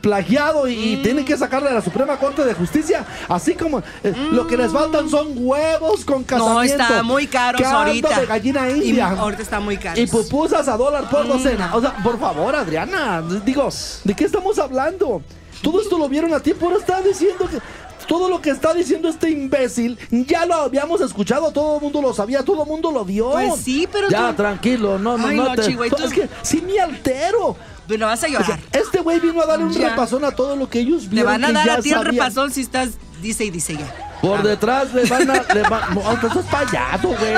plagiado 0.00 0.68
y, 0.68 0.74
y 0.74 0.96
tiene 1.02 1.24
que 1.24 1.36
sacarle 1.36 1.70
a 1.70 1.74
la 1.74 1.82
Suprema 1.82 2.16
Corte 2.18 2.44
de 2.44 2.54
Justicia, 2.54 3.04
así 3.28 3.54
como 3.54 3.82
eh, 4.02 4.14
lo 4.32 4.46
que 4.46 4.56
les 4.56 4.72
faltan 4.72 5.08
son 5.08 5.28
huevos 5.36 6.04
con 6.04 6.20
No, 6.20 6.26
casamiento. 6.26 6.82
está 6.82 7.02
muy 7.02 7.26
caros 7.26 7.62
ahorita. 7.62 8.20
de 8.20 8.26
gallina 8.26 8.70
Y 8.70 8.88
india. 8.90 9.08
ahorita 9.08 9.42
está 9.42 9.60
muy 9.60 9.76
caro. 9.76 10.00
Y 10.00 10.06
pupusas 10.06 10.68
a 10.68 10.76
dólar 10.76 11.08
por 11.10 11.26
docena. 11.26 11.68
no. 11.68 11.76
O 11.76 11.80
sea, 11.80 11.96
por 12.02 12.18
favor, 12.18 12.54
Adriana. 12.54 13.22
Digo, 13.44 13.68
¿de 14.04 14.14
qué 14.14 14.24
estamos 14.24 14.58
hablando? 14.58 15.22
Todo 15.62 15.80
esto 15.80 15.98
lo 15.98 16.08
vieron 16.08 16.32
a 16.34 16.40
tiempo. 16.40 16.66
Ahora 16.66 16.78
está 16.78 17.00
diciendo 17.00 17.48
que. 17.50 17.58
todo 18.06 18.28
lo 18.28 18.40
que 18.40 18.50
está 18.50 18.72
diciendo 18.74 19.08
este 19.08 19.30
imbécil 19.30 19.98
ya 20.10 20.46
lo 20.46 20.54
habíamos 20.54 21.00
escuchado, 21.00 21.50
todo 21.50 21.76
el 21.76 21.82
mundo 21.82 22.00
lo 22.02 22.12
sabía, 22.14 22.42
todo 22.44 22.62
el 22.62 22.68
mundo 22.68 22.92
lo 22.92 23.04
vio. 23.04 23.30
Pues 23.30 23.56
sí, 23.56 23.88
pero 23.90 24.08
Ya, 24.08 24.28
tú- 24.30 24.36
tranquilo, 24.36 24.98
no, 24.98 25.16
no, 25.18 25.26
Ay, 25.26 25.36
no. 25.36 25.44
no, 25.48 25.54
te- 25.54 25.62
Chihuahua, 25.62 25.96
tú- 25.96 26.04
Es 26.04 26.12
que 26.12 26.28
sí 26.42 26.62
me 26.62 26.78
altero. 26.78 27.56
Bueno, 27.88 28.06
vas 28.06 28.22
a 28.22 28.26
O 28.26 28.30
sea, 28.30 28.40
llorar. 28.40 28.58
este 28.72 29.00
güey 29.00 29.20
vino 29.20 29.40
a 29.42 29.46
darle 29.46 29.64
un 29.66 29.72
Ya. 29.72 29.90
repasón 29.90 30.24
a 30.24 30.30
todo 30.32 30.56
lo 30.56 30.68
que 30.68 30.80
ellos 30.80 31.04
Le 31.04 31.08
vieron 31.10 31.32
van 31.32 31.44
a 31.44 31.52
dar 31.52 31.70
a 31.70 31.80
ti 31.80 31.92
el 31.92 32.04
repasón 32.04 32.50
si 32.50 32.62
estás, 32.62 32.90
dice 33.22 33.44
y 33.44 33.50
dice 33.50 33.76
ya. 33.76 33.94
Por 34.20 34.42
detrás 34.42 34.92
le 34.94 35.04
van 35.04 35.30
a. 35.30 35.42
Le 35.54 35.62
va- 35.62 35.88
no, 35.94 36.00
aunque 36.06 36.28
sos 36.30 36.44
payaso, 36.46 37.08
güey. 37.08 37.36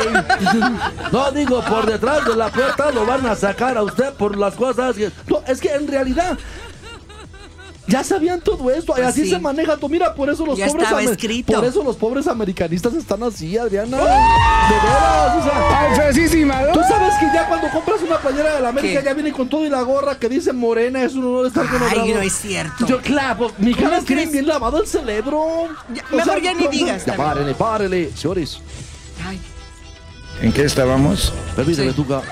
No, 1.12 1.30
digo, 1.32 1.60
por 1.64 1.86
detrás 1.86 2.24
de 2.24 2.36
la 2.36 2.48
puerta 2.50 2.90
lo 2.92 3.04
van 3.04 3.26
a 3.26 3.34
sacar 3.34 3.76
a 3.76 3.82
usted 3.82 4.12
por 4.14 4.36
las 4.38 4.54
cosas 4.54 4.94
que. 4.96 5.10
No, 5.26 5.42
es 5.46 5.60
que 5.60 5.74
en 5.74 5.88
realidad. 5.88 6.38
Ya 7.88 8.04
sabían 8.04 8.40
todo 8.40 8.70
esto, 8.70 8.92
Pues 8.92 9.06
así 9.06 9.22
sí. 9.24 9.30
se 9.30 9.38
maneja 9.38 9.76
todo. 9.76 9.88
Mira, 9.88 10.14
por 10.14 10.28
eso 10.28 10.44
los 10.44 10.58
Ya 10.58 10.66
pobres 10.66 11.10
escrito. 11.10 11.54
por 11.54 11.64
eso 11.64 11.82
los 11.82 11.96
pobres 11.96 12.26
americanistas 12.26 12.92
están 12.94 13.22
así, 13.22 13.56
Adriana. 13.56 13.96
De 13.96 14.02
veras, 14.04 15.36
o 15.38 15.42
sea. 15.42 16.72
Tú 16.72 16.80
sabes 16.86 17.14
que 17.18 17.26
ya 17.34 17.46
cuando 17.48 17.68
compras 17.70 18.00
una 18.06 18.18
playera 18.18 18.56
de 18.56 18.60
la 18.60 18.68
América 18.68 19.00
¿Qué? 19.00 19.04
ya 19.06 19.14
viene 19.14 19.32
con 19.32 19.48
todo 19.48 19.64
y 19.64 19.70
la 19.70 19.80
gorra 19.82 20.18
que 20.18 20.28
dice 20.28 20.52
morena, 20.52 21.02
es 21.02 21.14
un 21.14 21.24
honor 21.24 21.46
estar 21.46 21.66
con 21.66 21.80
Ay, 21.82 22.12
no 22.12 22.20
es 22.20 22.34
cierto. 22.34 22.86
Yo, 22.86 23.00
claro, 23.00 23.50
mi 23.58 23.72
¿Cómo 23.74 23.88
cara 23.88 24.02
tiene 24.02 24.26
bien 24.26 24.46
lavado 24.46 24.80
el 24.82 24.86
cerebro. 24.86 25.68
Ya, 25.94 26.04
mejor 26.14 26.42
ya 26.42 26.52
ni 26.54 26.68
digas, 26.68 27.06
Ya 27.06 27.16
párele, 27.16 27.54
párele, 27.54 28.10
señores. 28.14 28.60
Ay, 29.26 29.40
¿En 30.42 30.52
qué 30.52 30.62
estábamos? 30.64 31.32
Permíteme, 31.56 31.90
Sí. 31.90 31.96
Tuca. 31.96 32.22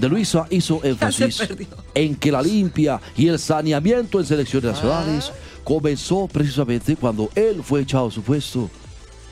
De 0.00 0.08
Luisa 0.08 0.46
hizo 0.48 0.80
énfasis 0.82 1.46
en 1.94 2.16
que 2.16 2.32
la 2.32 2.40
limpia 2.40 2.98
y 3.16 3.28
el 3.28 3.38
saneamiento 3.38 4.18
en 4.18 4.24
selecciones 4.24 4.72
nacionales 4.72 5.30
comenzó 5.62 6.26
precisamente 6.26 6.96
cuando 6.96 7.28
él 7.34 7.62
fue 7.62 7.82
echado 7.82 8.08
a 8.08 8.10
su 8.10 8.22
puesto 8.22 8.70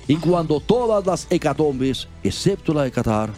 y 0.07 0.17
cuando 0.17 0.61
todas 0.61 1.07
las 1.07 1.27
hecatombes, 1.31 2.07
excepto 2.23 2.75
la 2.75 2.83
de 2.83 2.91
Qatar, 2.91 3.31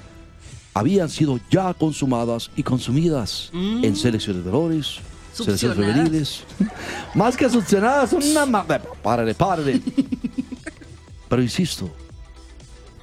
habían 0.74 1.08
sido 1.08 1.38
ya 1.50 1.72
consumadas 1.72 2.50
y 2.56 2.64
consumidas 2.64 3.50
en 3.52 3.94
selecciones 3.94 4.44
de 4.44 4.50
valores, 4.50 4.98
selecciones 5.32 5.76
femeniles. 5.76 6.42
Más 7.14 7.36
que 7.36 7.48
succionadas, 7.48 8.10
son 8.10 8.22
una... 8.24 8.64
Párale, 9.02 9.34
párale. 9.34 9.80
Pero 11.28 11.42
insisto, 11.42 11.90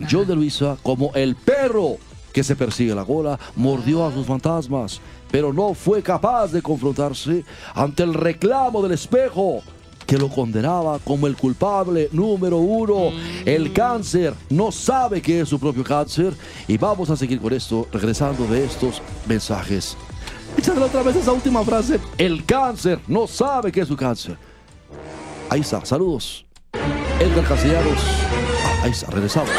John 0.10 0.28
de 0.28 0.36
Luisa, 0.36 0.78
como 0.84 1.14
el 1.14 1.36
perro 1.36 1.98
que 2.38 2.44
se 2.44 2.56
persigue 2.56 2.94
la 2.94 3.04
cola, 3.04 3.40
mordió 3.56 4.06
a 4.06 4.14
sus 4.14 4.28
fantasmas, 4.28 5.02
pero 5.32 5.52
no 5.52 5.74
fue 5.74 6.04
capaz 6.04 6.52
de 6.52 6.62
confrontarse 6.62 7.44
ante 7.74 8.04
el 8.04 8.14
reclamo 8.14 8.84
del 8.84 8.92
espejo 8.92 9.64
que 10.06 10.20
lo 10.20 10.30
condenaba 10.30 11.00
como 11.00 11.26
el 11.26 11.36
culpable 11.36 12.10
número 12.12 12.58
uno. 12.58 13.10
El 13.44 13.74
cáncer 13.74 14.36
no 14.52 14.72
sabe 14.72 15.20
qué 15.20 15.42
es 15.42 15.50
su 15.50 15.60
propio 15.60 15.84
cáncer 15.84 16.32
y 16.68 16.78
vamos 16.78 17.10
a 17.10 17.18
seguir 17.18 17.42
con 17.42 17.54
esto 17.54 17.88
regresando 17.92 18.46
de 18.46 18.66
estos 18.66 19.02
mensajes. 19.28 19.98
Échale 20.56 20.82
otra 20.82 21.02
vez 21.02 21.16
esa 21.16 21.32
última 21.32 21.64
frase. 21.64 22.00
El 22.20 22.46
cáncer 22.46 23.00
no 23.08 23.26
sabe 23.26 23.72
qué 23.72 23.82
es 23.82 23.88
su 23.88 23.98
cáncer. 23.98 24.38
Ahí 25.50 25.62
está, 25.62 25.84
saludos. 25.84 26.46
Edgar 27.20 27.48
Castellanos. 27.48 28.00
Ah, 28.64 28.82
ahí 28.84 28.92
está, 28.92 29.10
regresamos. 29.10 29.50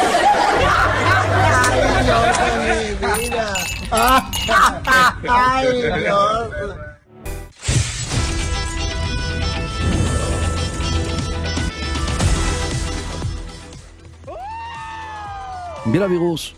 Bien 15.85 16.03
amigos, 16.03 16.55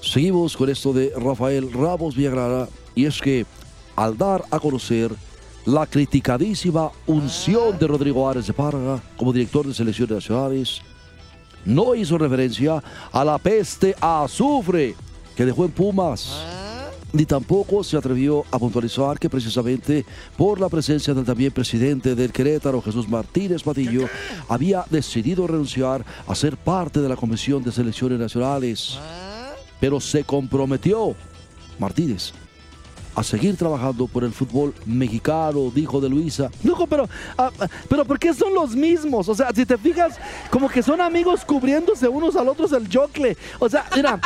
seguimos 0.00 0.56
con 0.56 0.68
esto 0.68 0.92
de 0.92 1.12
Rafael 1.16 1.72
Ramos 1.72 2.16
Villagrara 2.16 2.68
y 2.96 3.04
es 3.04 3.20
que 3.20 3.46
al 3.94 4.18
dar 4.18 4.44
a 4.50 4.58
conocer 4.58 5.12
la 5.66 5.86
criticadísima 5.86 6.90
unción 7.06 7.78
de 7.78 7.86
Rodrigo 7.86 8.28
Ares 8.28 8.48
de 8.48 8.52
Parga 8.52 9.00
como 9.16 9.32
director 9.32 9.66
de 9.66 9.74
selecciones 9.74 10.16
nacionales, 10.16 10.82
no 11.66 11.94
hizo 11.94 12.16
referencia 12.16 12.82
a 13.12 13.24
la 13.24 13.38
peste 13.38 13.94
a 14.00 14.24
azufre 14.24 14.94
que 15.36 15.44
dejó 15.44 15.64
en 15.64 15.72
Pumas. 15.72 16.42
Ni 17.12 17.24
tampoco 17.24 17.82
se 17.84 17.96
atrevió 17.96 18.44
a 18.50 18.58
puntualizar 18.58 19.18
que 19.18 19.30
precisamente 19.30 20.04
por 20.36 20.60
la 20.60 20.68
presencia 20.68 21.14
del 21.14 21.24
también 21.24 21.52
presidente 21.52 22.14
del 22.14 22.32
Querétaro, 22.32 22.82
Jesús 22.82 23.08
Martínez 23.08 23.62
Patillo, 23.62 24.08
había 24.48 24.84
decidido 24.90 25.46
renunciar 25.46 26.04
a 26.26 26.34
ser 26.34 26.56
parte 26.56 27.00
de 27.00 27.08
la 27.08 27.16
Comisión 27.16 27.62
de 27.62 27.72
Selecciones 27.72 28.18
Nacionales. 28.18 28.98
Pero 29.80 30.00
se 30.00 30.24
comprometió, 30.24 31.14
Martínez, 31.78 32.32
a 33.16 33.22
seguir 33.22 33.56
trabajando 33.56 34.06
por 34.06 34.24
el 34.24 34.32
fútbol 34.32 34.74
mexicano, 34.84 35.72
dijo 35.74 36.00
de 36.00 36.10
Luisa. 36.10 36.50
No, 36.62 36.86
pero, 36.86 37.08
ah, 37.38 37.50
pero 37.88 38.04
¿por 38.04 38.18
qué 38.18 38.34
son 38.34 38.52
los 38.54 38.76
mismos? 38.76 39.28
O 39.28 39.34
sea, 39.34 39.50
si 39.54 39.64
te 39.64 39.78
fijas, 39.78 40.18
como 40.50 40.68
que 40.68 40.82
son 40.82 41.00
amigos 41.00 41.44
cubriéndose 41.44 42.06
unos 42.08 42.36
al 42.36 42.48
otros 42.48 42.72
el 42.72 42.88
jocle. 42.92 43.36
O 43.58 43.68
sea, 43.70 43.86
mira, 43.96 44.20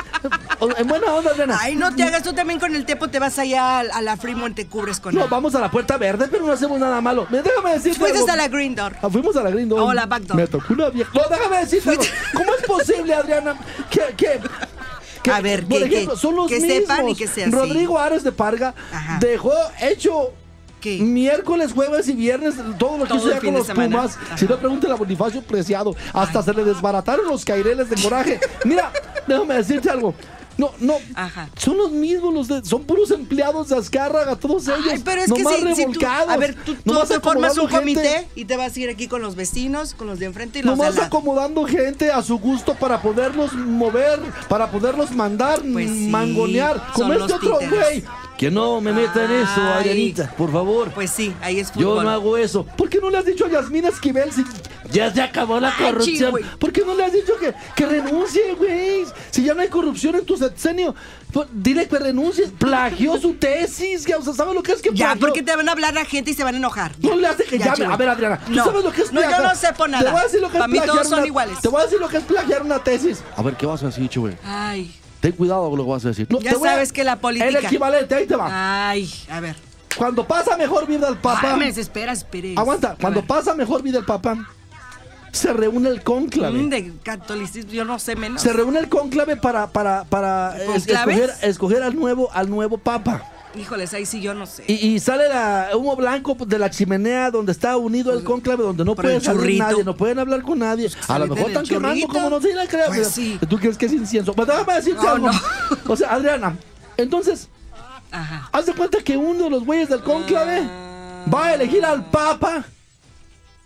en 0.77 0.89
buena 0.89 1.15
onda, 1.15 1.31
Adriana. 1.31 1.59
Ay, 1.61 1.77
no 1.77 1.95
te 1.95 2.03
hagas 2.03 2.25
tú 2.25 2.33
también 2.33 2.59
con 2.59 2.75
el 2.75 2.85
tepo, 2.85 3.09
te 3.09 3.21
vas 3.21 3.39
allá 3.39 3.79
a, 3.81 4.03
la 4.03 4.17
Fremont, 4.17 4.57
te 4.57 4.67
cubres 4.67 4.99
con 4.99 5.15
No, 5.15 5.23
él. 5.25 5.29
vamos 5.31 5.55
a 5.55 5.61
la 5.61 5.71
puerta 5.71 5.97
verde, 5.97 6.27
pero 6.29 6.45
no 6.45 6.53
hacemos 6.53 6.81
nada 6.81 7.01
malo. 7.01 7.29
Déjame 7.31 7.75
decirte 7.75 7.99
Fuiste 8.01 8.19
algo. 8.19 8.33
a 8.33 8.37
la 8.37 8.49
Green 8.49 8.75
Door. 8.75 8.97
Ah, 9.03 9.09
fuimos 9.09 9.37
a 9.37 9.43
la 9.45 9.51
Green 9.51 9.69
Door. 9.69 9.81
O 9.81 9.93
la 9.93 10.07
Back 10.07 10.23
Door. 10.25 10.37
Me 10.37 10.47
tocó 10.49 10.73
una 10.73 10.89
vieja. 10.91 11.11
No, 11.15 11.23
déjame 11.31 11.59
decirte 11.59 11.91
algo. 11.91 12.03
¿Cómo 12.35 12.55
es 12.55 12.67
posible, 12.67 13.15
Adriana, 13.15 13.55
que, 13.89 14.03
que, 14.17 14.41
que, 15.23 15.31
A 15.31 15.41
ver, 15.41 15.67
por 15.67 15.79
que- 15.79 15.85
ejemplo, 15.87 16.15
que- 16.15 16.21
son 16.21 16.37
los 16.37 16.49
que 16.49 16.61
mismos? 16.61 16.77
sepan 16.79 17.09
y 17.09 17.15
que 17.15 17.27
sea 17.27 17.47
así. 17.47 17.55
Rodrigo 17.55 17.99
Ares 17.99 18.23
de 18.25 18.33
Parga 18.33 18.75
Ajá. 18.93 19.19
dejó 19.21 19.53
hecho 19.81 20.33
¿Qué? 20.81 20.99
miércoles, 20.99 21.73
jueves 21.75 22.09
y 22.09 22.15
viernes 22.15 22.55
todo 22.79 22.97
lo 22.97 23.05
que 23.05 23.09
Todo 23.09 23.19
hizo 23.19 23.31
ya 23.33 23.41
con 23.41 23.53
los. 23.55 23.67
Pumas. 23.69 24.17
Ajá. 24.17 24.39
Si 24.39 24.47
no, 24.47 24.57
pregúntale 24.59 24.95
a 24.95 24.97
Bonifacio 24.97 25.43
Preciado. 25.43 25.95
Hasta 26.15 26.43
se 26.43 26.55
le 26.55 26.65
desbarataron 26.65 27.27
los 27.27 27.45
caireles 27.45 27.91
de 27.91 27.97
coraje. 28.03 28.41
Mira, 28.65 28.91
déjame 29.27 29.55
decirte 29.57 29.91
algo. 29.91 30.15
No, 30.61 30.71
no. 30.79 30.95
Ajá. 31.15 31.49
Son 31.57 31.77
los 31.79 31.91
mismos, 31.91 32.35
los 32.35 32.49
de- 32.49 32.65
son 32.65 32.85
puros 32.85 33.11
empleados 33.11 33.69
de 33.71 33.77
Azcárraga, 33.79 34.37
todos 34.37 34.69
ellos. 34.69 34.81
Ay, 34.93 35.01
pero 35.03 35.23
es 35.23 35.33
que 35.33 35.43
si, 35.43 35.55
si 35.55 35.61
tú, 35.61 35.65
revolcados. 35.75 36.29
a 36.29 36.37
ver, 36.37 36.55
tú, 36.55 36.75
te 36.77 37.21
formas 37.21 37.57
un 37.57 37.67
acomodando 37.67 37.69
gente. 37.69 37.95
comité 37.95 38.29
y 38.35 38.45
te 38.45 38.57
vas 38.59 38.77
a 38.77 38.81
ir 38.81 38.91
aquí 38.91 39.09
con 39.09 39.23
los 39.23 39.37
vecinos, 39.37 39.95
con 39.95 40.07
los 40.07 40.19
de 40.19 40.27
enfrente 40.27 40.59
y 40.59 40.63
los 40.63 40.77
Nomás 40.77 40.95
de 40.97 41.01
la... 41.01 41.07
acomodando 41.07 41.65
gente 41.67 42.11
a 42.13 42.23
su 42.23 42.39
gusto 42.39 42.75
para 42.75 43.01
poderlos 43.01 43.55
mover, 43.55 44.21
para 44.49 44.71
poderlos 44.71 45.11
mandar, 45.13 45.63
Pues 45.73 45.89
sí, 45.91 46.09
mangonear. 46.09 46.83
Como 46.93 47.13
este 47.15 47.33
otro 47.33 47.59
güey. 47.71 48.05
Que 48.37 48.51
no 48.51 48.81
me 48.81 48.93
meta 48.93 49.25
en 49.25 49.31
eso, 49.33 49.51
Ay. 49.57 49.81
Adrianita, 49.81 50.35
por 50.37 50.51
favor. 50.51 50.91
Pues 50.93 51.11
sí, 51.11 51.35
ahí 51.43 51.61
es 51.61 51.71
fútbol. 51.73 51.83
Yo 51.97 52.03
no 52.03 52.11
hago 52.11 52.37
eso. 52.39 52.65
¿Por 52.65 52.89
qué 52.89 52.99
no 52.99 53.11
le 53.11 53.19
has 53.19 53.25
dicho 53.27 53.45
a 53.45 53.51
Yasmín 53.51 53.85
Esquivel 53.85 54.33
si 54.33 54.43
ya 54.91 55.13
se 55.13 55.23
acabó 55.23 55.61
la 55.61 55.75
corrupción? 55.77 56.35
¿Por 56.59 56.73
qué 56.73 56.83
no 56.85 56.95
le 56.95 57.05
has 57.05 57.13
dicho 57.13 57.37
que, 57.39 57.55
que 57.75 57.87
renuncie, 57.87 58.55
güey? 58.55 59.05
Si 59.31 59.43
ya 59.45 59.55
no 59.55 59.61
hay 59.63 59.69
corrupción 59.69 60.17
en 60.17 60.25
tu 60.25 60.37
sexenio, 60.37 60.95
pues, 61.33 61.49
dile 61.53 61.87
que 61.89 61.99
renuncie. 61.99 62.49
Plagió 62.49 63.19
su 63.21 63.35
tesis. 63.35 64.05
que, 64.05 64.15
o 64.15 64.23
sea, 64.23 64.33
¿Sabes 64.33 64.55
lo 64.55 64.63
que 64.63 64.73
es 64.73 64.83
que 64.83 64.91
Ya, 64.93 65.07
plagió? 65.13 65.21
porque 65.21 65.43
te 65.43 65.55
van 65.55 65.69
a 65.69 65.73
hablar 65.73 65.95
la 65.95 66.05
gente 66.05 66.31
y 66.31 66.35
se 66.35 66.45
van 66.45 66.55
a 66.55 66.59
enojar. 66.59 66.93
No 67.01 67.17
le 67.17 67.27
hace 67.27 67.45
que 67.45 67.59
Ya, 67.59 67.75
llame. 67.75 67.93
A 67.93 67.97
ver, 67.97 68.09
Adriana, 68.09 68.41
¿tú 68.45 68.53
No. 68.53 68.65
sabes 68.65 68.85
lo 68.85 68.93
que 68.93 69.03
es 69.03 69.13
No, 69.13 69.21
yo 69.21 69.27
plagiar? 69.29 69.43
no 69.53 69.55
sepo 69.59 69.89
nada. 69.89 70.05
Te 70.05 70.11
voy 70.11 70.21
a 70.21 70.25
decir 70.25 70.41
lo 70.41 70.49
que 70.49 70.55
Para 70.59 70.65
es 70.65 70.71
mí 70.71 70.79
plagiar 70.79 70.97
todos 70.97 71.09
son 71.09 71.19
una- 71.19 71.27
iguales. 71.27 71.61
Te 71.61 71.69
voy 71.69 71.81
a 71.81 71.85
decir 71.85 72.01
lo 72.01 72.09
que 72.09 72.17
es 72.17 72.25
plagiar 72.25 72.63
una 72.63 72.79
tesis. 72.83 73.23
A 73.37 73.43
ver, 73.43 73.55
¿qué 73.57 73.67
vas 73.67 73.83
a 73.83 73.87
decir, 73.87 74.11
güey? 74.17 74.35
Ay, 74.45 74.95
Ten 75.21 75.33
cuidado 75.33 75.69
con 75.69 75.77
lo 75.77 75.85
que 75.85 75.91
vas 75.91 76.05
a 76.07 76.09
decir. 76.09 76.27
No, 76.31 76.41
Ya 76.41 76.53
a- 76.53 76.59
sabes 76.59 76.93
que 76.93 77.05
la 77.05 77.17
política- 77.17 77.49
El 77.49 77.57
equivalente, 77.65 78.15
ahí 78.15 78.27
te 78.27 78.37
va. 78.37 78.89
ay, 78.89 79.11
a 79.31 79.41
ver. 79.41 79.55
Cuando 79.97 80.27
pasa 80.27 80.57
mejor 80.57 80.87
vida 80.87 81.09
el 81.09 81.17
Papa. 81.19 81.53
Ay, 81.53 81.59
me 81.59 81.67
desespera, 81.67 82.13
espere. 82.13 82.55
Aguanta, 82.57 82.97
cuando 82.99 83.23
pasa 83.23 83.55
mejor 83.55 83.83
vida 83.83 83.99
el 83.99 84.05
Papa, 84.07 84.49
se 85.33 85.53
reúne 85.53 85.89
el 85.89 86.03
cónclave. 86.03 86.59
Mm, 86.59 86.69
de 86.71 86.93
catolicismo, 87.03 87.73
yo 87.73 87.85
no 87.85 87.99
sé 87.99 88.17
menos. 88.17 88.43
Se 88.43 88.53
reúne 88.53 88.79
el 88.81 88.89
cónclave 88.89 89.37
para, 89.37 89.67
para, 89.69 90.05
para 90.05 90.57
escoger, 90.75 91.31
escoger 91.43 91.83
al 91.83 91.95
nuevo, 91.97 92.29
al 92.33 92.49
nuevo 92.51 92.79
Papa. 92.79 93.23
Híjoles, 93.59 93.93
ahí 93.95 94.07
sí 94.07 94.21
yo 94.21 94.33
no 94.33 94.47
sé. 94.47 94.63
Y, 94.69 94.75
y 94.75 95.01
sale 95.01 95.29
la 95.29 95.71
humo 95.75 95.97
blanco 95.97 96.37
de 96.47 96.57
la 96.57 96.71
chimenea 96.71 97.33
donde 97.33 97.51
está 97.51 97.77
unido 97.77 98.13
el 98.13 98.23
cónclave, 98.23 98.63
donde 98.63 98.85
no 98.85 98.95
puede 98.95 99.21
salir 99.21 99.59
nadie, 99.59 99.83
no 99.83 99.97
pueden 99.97 100.21
hablar 100.21 100.43
con 100.43 100.61
nadie. 100.61 100.89
A 101.09 101.19
lo 101.19 101.27
mejor 101.27 101.51
están 101.51 101.67
quemando, 101.67 102.07
como 102.07 102.31
no 102.31 102.41
se 102.41 102.55
la 102.55 102.69
creo. 102.69 102.87
Pues 102.87 103.09
sí. 103.09 103.41
¿Tú 103.49 103.59
crees 103.59 103.77
que 103.77 103.87
es 103.87 103.93
incienso? 103.93 104.33
Pues 104.35 104.47
déjame 104.47 104.75
decirte 104.75 105.03
No, 105.03 105.11
algo. 105.11 105.31
no. 105.33 105.41
O 105.89 105.97
sea, 105.97 106.13
Adriana, 106.15 106.57
entonces, 106.97 107.49
Ajá. 108.13 108.49
haz 108.53 108.67
de 108.67 108.73
cuenta 108.73 108.99
que 109.03 109.17
uno 109.17 109.45
de 109.45 109.51
los 109.51 109.65
güeyes 109.65 109.89
del 109.89 110.03
cónclave 110.03 110.61
Ah. 110.63 111.25
va 111.35 111.47
a 111.47 111.55
elegir 111.55 111.85
al 111.85 112.05
Papa 112.09 112.65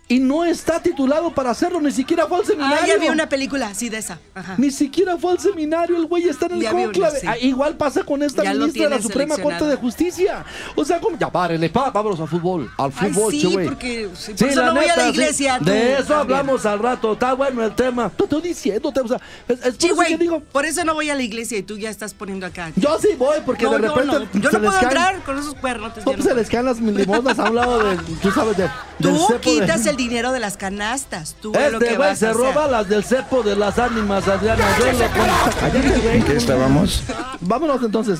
Y 0.07 0.19
no 0.19 0.45
está 0.45 0.79
titulado 0.79 1.33
para 1.33 1.49
hacerlo, 1.49 1.81
ni 1.81 1.91
siquiera 1.91 2.27
fue 2.27 2.37
al 2.37 2.45
seminario. 2.45 2.77
Ah, 2.79 2.85
ya 2.87 2.97
vi 2.97 3.07
una 3.09 3.27
película 3.27 3.67
así 3.69 3.89
de 3.89 3.97
esa. 3.97 4.19
Ajá. 4.35 4.53
Ni 4.59 4.69
siquiera 4.69 5.17
fue 5.17 5.31
al 5.31 5.39
seminario, 5.39 5.97
el 5.97 6.05
güey 6.05 6.29
está 6.29 6.45
en 6.45 6.51
el 6.53 6.61
Ya 6.61 6.69
vi 6.73 6.75
una, 6.83 6.85
cónclave. 6.85 7.19
sí. 7.21 7.27
Ah, 7.27 7.37
igual 7.39 7.75
pasa 7.75 8.03
con 8.03 8.21
esta 8.21 8.43
Ya 8.43 8.53
ministra 8.53 8.83
de 8.83 8.89
la 8.91 9.01
Suprema. 9.01 9.35
Corte 9.35 9.65
de 9.65 9.75
Justicia. 9.77 10.45
O 10.75 10.85
sea, 10.85 10.99
como, 10.99 11.17
ya 11.17 11.31
párenle, 11.31 11.71
pa, 11.71 11.89
vámonos 11.89 12.19
al 12.19 12.27
fútbol. 12.27 12.69
Al 12.77 12.93
Ay, 12.95 13.11
fútbol, 13.13 13.31
sí, 13.31 13.41
che, 13.41 13.47
güey. 13.47 13.65
porque 13.67 14.09
sí, 14.13 14.33
por 14.37 14.47
eso 14.47 14.63
no 14.63 14.75
voy 14.75 14.85
a 14.85 14.95
la 14.95 15.03
sí. 15.05 15.09
iglesia, 15.09 15.57
tú 15.57 15.65
De 15.65 15.97
eso 15.97 16.15
hablamos 16.15 16.65
al 16.67 16.77
rato. 16.77 17.13
Está 17.13 17.33
bueno 17.33 17.63
el 17.65 17.73
tema. 17.73 18.11
Te 18.11 18.25
estoy 18.25 18.41
diciéndote, 18.43 18.99
o 18.99 19.07
sea, 19.07 19.19
es, 19.47 19.57
es 19.65 19.75
por 19.75 20.05
Sí, 20.05 20.13
eso 20.13 20.17
digo. 20.19 20.39
por 20.51 20.65
eso 20.67 20.83
no 20.85 20.93
voy 20.93 21.09
a 21.09 21.15
la 21.15 21.23
iglesia 21.23 21.57
y 21.57 21.63
tú 21.63 21.79
ya 21.79 21.89
estás 21.89 22.13
poniendo 22.13 22.45
acá. 22.45 22.71
Yo 22.75 22.99
sí 22.99 23.09
voy, 23.17 23.37
porque 23.43 23.63
no, 23.65 23.71
de 23.71 23.77
repente. 23.79 24.05
no. 24.05 24.19
Yo 24.39 24.51
no 24.51 24.59
puedo 24.59 24.71
caen- 24.71 24.83
entrar 24.83 25.23
con 25.23 25.39
esos 25.39 25.55
cuernos. 25.55 25.93
No, 25.97 26.03
pues 26.11 26.23
se 26.23 26.35
les 26.35 26.47
caen 26.47 26.65
las 26.65 26.79
limosnas 26.79 27.39
a 27.39 27.49
un 27.49 27.55
lado 27.55 27.83
de. 27.83 27.97
Tú 28.21 28.29
sabes, 28.29 28.55
de. 28.55 28.69
Tú 29.01 29.27
quitas 29.41 29.83
el 29.87 29.94
dinero 29.95 30.31
de 30.31 30.39
las 30.39 30.57
canastas. 30.57 31.35
Tú 31.41 31.51
es 31.53 31.71
lo 31.71 31.77
Este 31.77 31.89
que 31.91 31.95
güey 31.97 32.09
vas 32.09 32.19
se 32.19 32.27
a 32.27 32.31
hacer. 32.31 32.41
roba 32.41 32.67
las 32.67 32.87
del 32.89 33.03
cepo 33.03 33.43
de 33.43 33.55
las 33.55 33.77
ánimas, 33.79 34.27
Adriana. 34.27 34.65
Güey. 34.77 36.17
¿En 36.17 36.23
qué 36.23 36.35
estábamos? 36.37 37.03
Vámonos 37.41 37.81
entonces. 37.83 38.19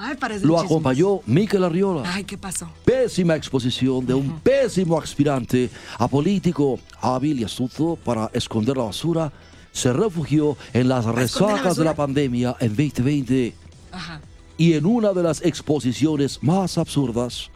Ay, 0.00 0.16
parece 0.16 0.46
Lo 0.46 0.60
acompañó 0.60 1.20
Miquel 1.26 1.64
Arriola. 1.64 2.02
Ay, 2.06 2.22
¿qué 2.24 2.38
pasó? 2.38 2.68
Pésima 2.84 3.34
exposición 3.34 4.06
de 4.06 4.14
un 4.14 4.38
pésimo 4.40 4.98
aspirante 5.00 5.70
a 5.98 6.06
político 6.06 6.78
hábil 7.00 7.40
y 7.40 7.44
astuto 7.44 7.96
para 8.04 8.30
esconder 8.32 8.76
la 8.76 8.84
basura. 8.84 9.32
Se 9.72 9.92
refugió 9.92 10.56
en 10.72 10.88
las 10.88 11.04
esconder 11.04 11.16
la 11.16 11.22
resacas 11.56 11.76
de 11.76 11.84
la 11.84 11.94
pandemia 11.94 12.56
en 12.60 12.68
2020 12.76 13.54
Ajá. 13.92 14.20
y 14.56 14.74
en 14.74 14.86
una 14.86 15.12
de 15.12 15.22
las 15.22 15.42
exposiciones 15.44 16.42
más 16.42 16.78
absurdas 16.78 17.50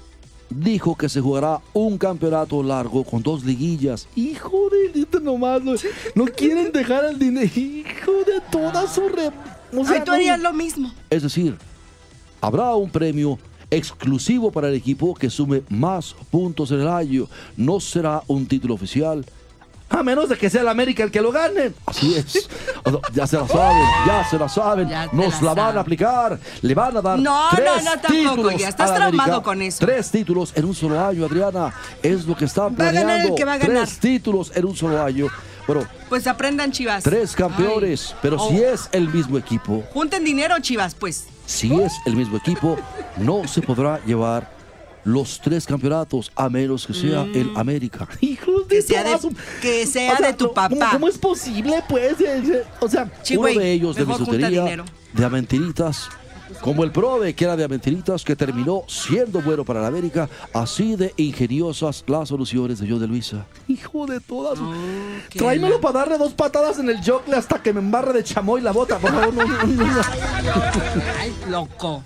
dijo 0.57 0.97
que 0.97 1.09
se 1.09 1.21
jugará 1.21 1.61
un 1.73 1.99
campeonato 1.99 2.63
largo 2.63 3.05
con 3.05 3.23
dos 3.23 3.45
liguillas. 3.45 4.07
Hijo 4.17 4.69
de 4.71 4.83
nomás, 5.21 5.63
no, 5.63 5.75
no 6.15 6.25
quieren 6.27 6.73
dejar 6.73 7.05
el 7.05 7.19
dinero. 7.19 7.51
Hijo 7.55 8.13
de 8.27 8.41
toda 8.51 8.87
su 8.89 9.09
re... 9.09 9.29
o 9.77 9.85
sea, 9.85 9.95
Ay, 9.97 10.01
tú 10.01 10.11
no- 10.11 10.13
harías 10.15 10.41
lo 10.41 10.53
mismo. 10.53 10.93
es 11.11 11.23
decir, 11.23 11.57
habrá 12.41 12.75
un 12.75 12.91
premio 12.91 13.39
exclusivo 13.71 14.51
para 14.51 14.69
el 14.69 14.75
equipo 14.75 15.15
que 15.15 15.31
sume 15.31 15.63
más 15.69 16.15
puntos 16.31 16.71
en 16.73 16.81
el 16.81 16.89
año. 16.89 17.27
No 17.57 17.81
será 17.81 18.23
un 18.27 18.47
título 18.47 18.75
oficial. 18.75 19.25
A 19.93 20.03
menos 20.03 20.29
de 20.29 20.37
que 20.37 20.49
sea 20.51 20.63
el 20.63 20.69
América 20.69 21.03
el 21.03 21.11
que 21.11 21.21
lo 21.21 21.31
gane. 21.33 21.73
Así 21.87 22.15
es. 22.15 22.49
O 22.85 22.91
sea, 22.91 23.01
ya 23.13 23.27
se 23.27 23.37
la 23.39 23.47
saben, 23.49 23.87
ya 24.07 24.25
se 24.31 24.39
la 24.39 24.49
saben. 24.49 24.89
Ya 24.89 25.07
Nos 25.13 25.41
la 25.43 25.55
la 25.55 25.63
van 25.63 25.77
a 25.79 25.81
aplicar. 25.81 26.39
Le 26.63 26.75
van 26.75 26.97
a 26.97 27.03
dar 27.03 27.19
No, 27.19 27.49
tres 27.51 27.67
no, 27.67 27.77
no, 27.77 28.01
tampoco, 28.01 28.11
títulos 28.37 28.57
ya 28.57 28.69
estás 28.69 28.95
traumado 28.95 29.43
con 29.43 29.61
eso. 29.63 29.79
Tres 29.85 30.11
títulos 30.11 30.53
en 30.55 30.65
un 30.65 30.75
solo 30.75 30.99
año, 31.05 31.27
Adriana. 31.27 31.73
Es 32.03 32.25
lo 32.27 32.37
que 32.37 32.47
están 32.47 32.75
Va 32.79 32.89
a 32.89 32.93
ganar 32.93 33.03
planeando. 33.05 33.29
el 33.29 33.35
que 33.35 33.45
va 33.45 33.53
a 33.55 33.59
ganar. 33.59 33.87
Tres 33.87 33.99
títulos 33.99 34.53
en 34.55 34.65
un 34.65 34.77
solo 34.77 35.03
año. 35.03 35.27
Bueno, 35.67 35.85
Pues 36.09 36.27
aprendan, 36.27 36.73
chivas. 36.73 37.05
tres 37.05 37.35
campeones. 37.37 38.09
Ay. 38.13 38.19
Pero 38.23 38.37
Oh, 38.41 38.49
si 38.49 38.63
es 38.63 38.89
el 38.93 39.09
mismo 39.09 39.39
equipo, 39.39 39.85
Junten 39.93 40.25
dinero, 40.25 40.57
chivas, 40.61 40.95
pues. 40.95 41.27
si 41.47 41.73
es 41.81 41.93
el 42.07 42.17
mismo 42.17 42.37
equipo, 42.39 42.77
no 43.19 43.47
se 43.47 43.63
podrá 43.63 44.01
llevar 44.05 44.51
los 45.05 45.41
tres 45.41 45.67
campeonatos 45.67 46.31
a 46.37 46.49
menos 46.49 46.87
que 46.87 46.95
sea 46.95 47.23
el 47.35 47.51
América. 47.57 48.09
Hijos 48.21 48.69
de 48.69 48.73
Mm. 48.73 48.79
Que 48.79 48.83
sea 48.83 49.05
de- 49.05 49.19
que 49.61 49.87
sea 49.87 50.17
de 50.17 50.33
tu 50.35 50.45
no, 50.47 50.51
¿cómo- 50.55 50.69
papá. 50.79 50.89
¿Cómo 50.93 51.09
es 51.09 51.19
posible, 51.19 51.83
pues? 51.89 52.15
O 52.81 52.89
sea, 52.89 53.11
Sí, 53.23 53.37
uno 53.37 53.49
de 53.49 53.73
ellos 53.73 53.97
de 53.97 54.05
bisutería, 54.05 54.85
de 55.13 55.25
Amentiritas, 55.25 56.09
como 56.61 56.85
el 56.85 56.93
Prode, 56.93 57.35
que 57.35 57.45
era 57.45 57.57
de 57.57 57.65
Amentiritas, 57.65 58.25
que 58.25 58.37
terminó 58.37 58.83
siendo 58.87 59.41
bueno 59.43 59.65
para 59.65 59.81
la 59.81 59.89
América, 59.89 60.29
así 60.55 60.97
de 60.97 61.13
ingeniosas 61.17 62.05
las 62.07 62.29
soluciones 62.29 62.79
de 62.79 62.89
John 62.89 63.01
de 63.01 63.07
Luisa. 63.09 63.47
Hijo 63.69 64.07
de 64.07 64.21
todas. 64.21 64.59
Tráemelo 65.37 65.81
para 65.81 66.01
darle 66.01 66.19
dos 66.19 66.33
patadas 66.35 66.79
en 66.79 66.89
el 66.91 67.03
jockle 67.05 67.37
hasta 67.37 67.63
que 67.63 67.73
me 67.73 67.81
embarre 67.81 68.13
de 68.13 68.23
chamoy 68.25 68.61
la 68.61 68.73
bota, 68.73 68.99
por 68.99 69.11
favor. 69.11 69.35
no, 69.35 69.45
no, 69.45 69.65
no, 69.65 69.85
no. 69.85 70.01
Ay, 71.21 71.35
loco. 71.51 72.03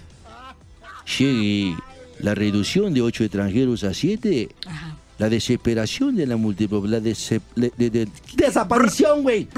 Llegue 1.19 1.76
la 2.21 2.35
reducción 2.35 2.95
de 2.95 3.03
ocho 3.03 3.25
extranjeros 3.25 3.85
a 3.85 3.93
siete, 3.95 4.49
Ajá. 4.67 4.97
la 5.19 5.29
desesperación 5.29 6.17
de 6.17 6.26
la 6.26 6.37
multipropiedad, 6.37 7.00
la, 7.02 7.09
dese- 7.11 7.41
le- 7.55 7.73
de- 7.76 7.91
de- 7.91 8.09
Desaparición, 8.37 9.23
güey. 9.23 9.49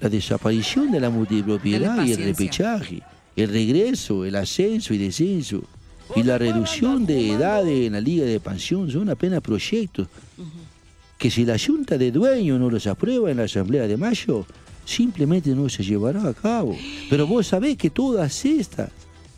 la 0.00 0.08
desaparición 0.08 0.90
de 0.92 1.00
la 1.00 1.10
multipropiedad 1.10 2.04
y 2.04 2.12
el 2.12 2.18
repechaje, 2.24 3.02
el 3.36 3.48
regreso, 3.48 4.24
el 4.24 4.36
ascenso 4.36 4.92
y 4.94 4.98
descenso, 4.98 5.62
y 6.14 6.22
la 6.22 6.36
reducción 6.38 7.06
de 7.06 7.30
edades 7.30 7.86
en 7.86 7.94
la 7.94 8.00
liga 8.00 8.24
de 8.24 8.34
expansión 8.34 8.90
son 8.90 9.08
apenas 9.08 9.40
proyectos 9.40 10.06
que 11.18 11.30
si 11.30 11.44
la 11.44 11.56
junta 11.58 11.96
de 11.96 12.10
dueños 12.12 12.60
no 12.60 12.68
los 12.68 12.86
aprueba 12.86 13.30
en 13.30 13.38
la 13.38 13.44
asamblea 13.44 13.86
de 13.86 13.96
mayo, 13.96 14.44
simplemente 14.84 15.54
no 15.54 15.68
se 15.70 15.82
llevará 15.82 16.28
a 16.28 16.34
cabo. 16.34 16.76
Pero 17.08 17.26
vos 17.26 17.46
sabés 17.46 17.78
que 17.78 17.88
todas 17.88 18.44
estas 18.44 18.90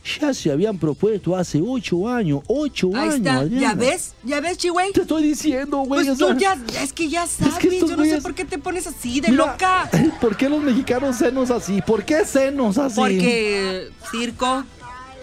ya 0.07 0.33
se 0.33 0.51
habían 0.51 0.79
propuesto 0.79 1.37
hace 1.37 1.61
ocho 1.65 2.09
años, 2.09 2.41
ocho 2.47 2.91
Ahí 2.95 3.01
años. 3.03 3.15
está. 3.17 3.37
Adriana. 3.39 3.61
¿Ya 3.61 3.75
ves? 3.75 4.15
¿Ya 4.23 4.41
ves, 4.41 4.59
Chihuey? 4.59 4.93
Te 4.93 5.01
estoy 5.03 5.23
diciendo, 5.23 5.79
güey. 5.79 6.05
Pues 6.05 6.19
tú 6.19 6.35
ya, 6.39 6.57
es 6.81 6.93
que 6.93 7.09
ya 7.09 7.27
sabes. 7.27 7.55
que 7.57 7.69
estos 7.69 7.91
Yo 7.91 7.97
no 7.97 8.05
sé 8.05 8.21
por 8.21 8.35
qué 8.35 8.45
te 8.45 8.59
pones 8.59 8.87
así 8.87 9.21
de 9.21 9.31
mira, 9.31 9.47
loca. 9.47 9.91
¿Por 10.21 10.37
qué 10.37 10.49
los 10.49 10.63
mexicanos 10.63 11.17
senos 11.17 11.51
así? 11.51 11.83
¿Por 11.83 12.05
qué 12.05 12.25
senos 12.25 12.79
así? 12.79 12.97
Porque 13.01 13.91
circo. 14.11 14.65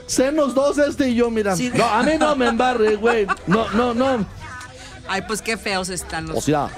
Senos 0.05 0.53
dos 0.53 0.77
este 0.77 1.09
y 1.09 1.15
yo, 1.15 1.29
mira. 1.31 1.55
Sí. 1.55 1.71
No, 1.73 1.85
a 1.85 2.03
mí 2.03 2.11
no 2.19 2.35
me 2.35 2.47
embarre, 2.47 2.95
güey. 2.97 3.25
No, 3.47 3.69
no, 3.71 3.93
no. 3.93 4.25
Ay, 5.07 5.21
pues 5.27 5.41
qué 5.41 5.57
feos 5.57 5.89
están 5.89 6.27
los. 6.27 6.37
O 6.37 6.41
sea, 6.41 6.69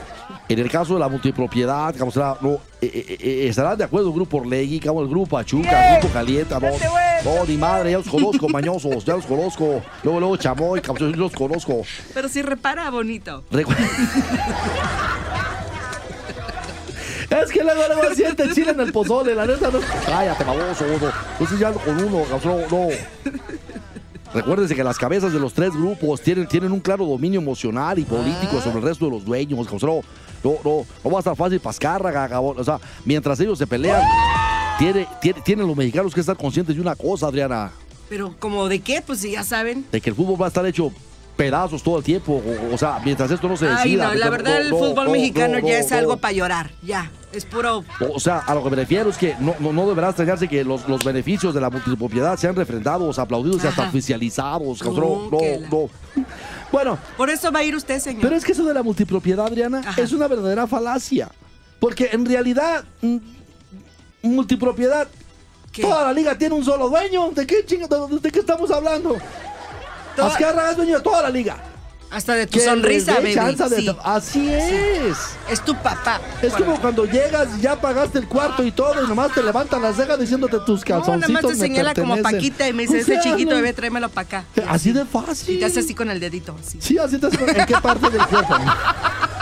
en 0.47 0.59
el 0.59 0.69
caso 0.69 0.93
de 0.93 0.99
la 0.99 1.07
multipropiedad, 1.09 1.93
será, 2.11 2.37
no, 2.41 2.53
eh, 2.53 2.59
eh, 2.81 3.17
eh, 3.19 3.47
estarán 3.49 3.77
de 3.77 3.83
acuerdo 3.85 4.09
el 4.09 4.13
grupo 4.13 4.37
Orlegui, 4.37 4.79
como 4.79 5.01
el 5.01 5.07
grupo 5.07 5.37
Pachuca, 5.37 5.95
el 5.95 5.99
grupo 5.99 6.13
Calienta, 6.13 6.59
no, 6.59 6.67
no, 7.23 7.45
ni 7.47 7.57
madre, 7.57 7.91
ya 7.91 7.97
los 7.97 8.07
conozco, 8.07 8.47
mañosos, 8.49 9.03
ya 9.03 9.15
los 9.15 9.25
conozco. 9.25 9.81
Luego, 10.03 10.19
luego, 10.19 10.37
chamoy, 10.37 10.81
cabrón, 10.81 11.11
yo 11.13 11.17
los 11.17 11.31
conozco. 11.31 11.81
Pero 12.13 12.29
sí 12.29 12.41
repara 12.43 12.89
bonito. 12.91 13.43
Recu- 13.51 13.75
Es 17.29 17.51
que 17.51 17.63
luego, 17.63 17.81
luego 17.87 18.13
siente 18.15 18.49
chile 18.53 18.71
en 18.71 18.79
el 18.79 18.91
pozole, 18.91 19.33
la 19.33 19.45
neta 19.47 19.69
no. 19.71 19.79
Cállate, 20.05 20.43
baboso, 20.43 20.85
no. 20.87 21.11
Entonces 21.33 21.59
ya 21.59 21.71
con 21.73 22.03
uno, 22.03 22.23
cabrón, 22.29 22.61
no. 22.69 22.87
Recuérdense 24.35 24.75
que 24.75 24.83
las 24.83 24.97
cabezas 24.97 25.31
de 25.33 25.39
los 25.39 25.53
tres 25.53 25.71
grupos 25.73 26.19
tienen, 26.21 26.45
tienen 26.47 26.71
un 26.73 26.81
claro 26.81 27.05
dominio 27.05 27.39
emocional 27.39 27.97
y 27.97 28.03
político 28.03 28.59
sobre 28.61 28.79
el 28.79 28.83
resto 28.83 29.05
de 29.05 29.11
los 29.11 29.23
dueños. 29.25 29.65
No, 29.81 30.01
no, 30.63 30.85
no 31.03 31.09
va 31.11 31.17
a 31.17 31.19
estar 31.19 31.35
fácil 31.35 31.59
pascárraga, 31.61 32.27
cabrón. 32.27 32.59
O 32.59 32.63
sea, 32.63 32.79
mientras 33.05 33.39
ellos 33.39 33.57
se 33.57 33.65
pelean, 33.65 34.01
tiene, 34.77 35.07
tiene- 35.21 35.41
tienen 35.41 35.65
los 35.65 35.75
mexicanos 35.75 36.13
que 36.13 36.19
estar 36.19 36.35
conscientes 36.35 36.75
de 36.75 36.81
una 36.81 36.95
cosa, 36.95 37.27
Adriana. 37.27 37.71
Pero, 38.09 38.35
¿como 38.37 38.67
de 38.67 38.81
qué? 38.81 39.01
Pues 39.01 39.19
si 39.21 39.31
ya 39.31 39.43
saben. 39.43 39.85
De 39.91 40.01
que 40.01 40.09
el 40.11 40.15
fútbol 40.15 40.39
va 40.39 40.45
a 40.45 40.49
estar 40.49 40.65
hecho 40.65 40.91
pedazos 41.35 41.83
todo 41.83 41.97
el 41.97 42.03
tiempo. 42.03 42.41
O, 42.71 42.73
o 42.73 42.77
sea, 42.77 42.99
mientras 43.03 43.29
esto 43.31 43.47
no 43.47 43.57
se 43.57 43.65
decida. 43.65 44.09
Ay, 44.09 44.13
no, 44.13 44.19
la 44.19 44.29
verdad, 44.29 44.61
el 44.61 44.69
fútbol 44.69 45.05
no, 45.05 45.11
mexicano 45.11 45.59
no, 45.59 45.67
ya 45.67 45.79
es 45.79 45.91
algo 45.91 46.17
para 46.17 46.33
llorar. 46.33 46.71
Ya. 46.81 47.11
Es 47.31 47.43
puro. 47.43 47.83
O 48.13 48.19
sea, 48.19 48.39
a 48.39 48.55
lo 48.55 48.63
que 48.63 48.69
me 48.69 48.77
refiero 48.77 49.09
es 49.09 49.17
que 49.17 49.35
no, 49.39 49.53
no, 49.59 49.73
no 49.73 49.87
deberá 49.89 50.07
extrañarse 50.07 50.47
que 50.47 50.63
los, 50.63 50.87
los 50.87 51.03
beneficios 51.03 51.53
de 51.53 51.59
la 51.59 51.69
multipropiedad 51.69 52.37
sean 52.37 52.55
refrendados, 52.55 53.19
aplaudidos 53.19 53.61
y 53.63 53.67
hasta 53.67 53.89
oficializados. 53.89 54.81
No, 54.81 54.93
cabrón. 54.93 55.29
No, 55.31 55.39
no. 55.69 55.89
Bueno, 56.71 56.97
Por 57.17 57.29
eso 57.29 57.51
va 57.51 57.59
a 57.59 57.63
ir 57.63 57.75
usted, 57.75 57.99
señor. 57.99 58.21
pero 58.21 58.35
es 58.35 58.45
que 58.45 58.53
eso 58.53 58.63
de 58.63 58.73
la 58.73 58.83
multipropiedad, 58.83 59.45
Adriana, 59.47 59.79
Ajá. 59.85 60.01
es 60.01 60.13
una 60.13 60.27
verdadera 60.29 60.65
falacia. 60.65 61.29
Porque 61.79 62.09
en 62.13 62.25
realidad, 62.25 62.85
mm, 63.01 63.17
multipropiedad, 64.23 65.07
¿Qué? 65.71 65.81
toda 65.81 66.05
la 66.05 66.13
liga 66.13 66.37
tiene 66.37 66.55
un 66.55 66.63
solo 66.63 66.87
dueño. 66.89 67.31
¿De 67.31 67.45
qué 67.45 67.65
chingados, 67.65 68.09
de, 68.09 68.19
de 68.19 68.31
qué 68.31 68.39
estamos 68.39 68.71
hablando? 68.71 69.17
Azcárraga 70.23 70.71
es 70.71 70.77
dueño 70.77 70.97
de 70.97 71.03
toda 71.03 71.21
la 71.23 71.29
liga. 71.29 71.57
Hasta 72.11 72.33
de 72.35 72.45
tu 72.45 72.59
Que 72.59 72.65
sonrisa, 72.65 73.15
baby. 73.15 73.33
chance 73.33 73.67
de- 73.67 73.81
Sí. 73.81 73.97
Así 74.03 74.47
es. 74.53 75.17
Es 75.49 75.59
tu 75.65 75.75
papá. 75.75 76.21
Es 76.41 76.53
como 76.53 76.79
cuando 76.79 77.03
llegas 77.05 77.47
y 77.57 77.61
ya 77.61 77.75
pagaste 77.81 78.19
el 78.19 78.27
cuarto 78.27 78.63
y 78.63 78.71
todo 78.71 79.03
y 79.03 79.07
nomás 79.07 79.33
te 79.33 79.43
levantan 79.43 79.81
las 79.81 79.97
cejas 79.97 80.17
diciéndote 80.19 80.59
tus 80.65 80.81
No, 80.81 80.85
calzoncitos 80.85 81.29
nada 81.29 81.41
más 81.41 81.51
te 81.51 81.57
señala 81.57 81.93
como. 81.93 82.15
Paquita 82.21 82.69
y 82.69 82.73
me 82.73 82.83
dice, 82.83 82.97
O 82.97 83.01
ese 83.01 83.19
chiquito 83.19 83.49
no- 83.51 83.55
bebé, 83.57 83.73
tráemelo 83.73 84.07
para 84.09 84.27
acá. 84.27 84.43
Así 84.69 84.93
de 84.93 85.03
fácil. 85.03 85.55
Y 85.55 85.59
te 85.59 85.65
hace 85.65 85.79
así 85.81 85.93
con 85.93 86.09
el 86.09 86.19
dedito. 86.19 86.55
así. 86.63 86.77
Sí, 86.79 86.97
así 86.97 87.17
te 87.17 87.27
hace. 87.27 87.37
¿En 87.59 87.65
qué 87.65 87.75
parte 87.81 88.09
del 88.09 88.25
cuerpo? 88.27 88.55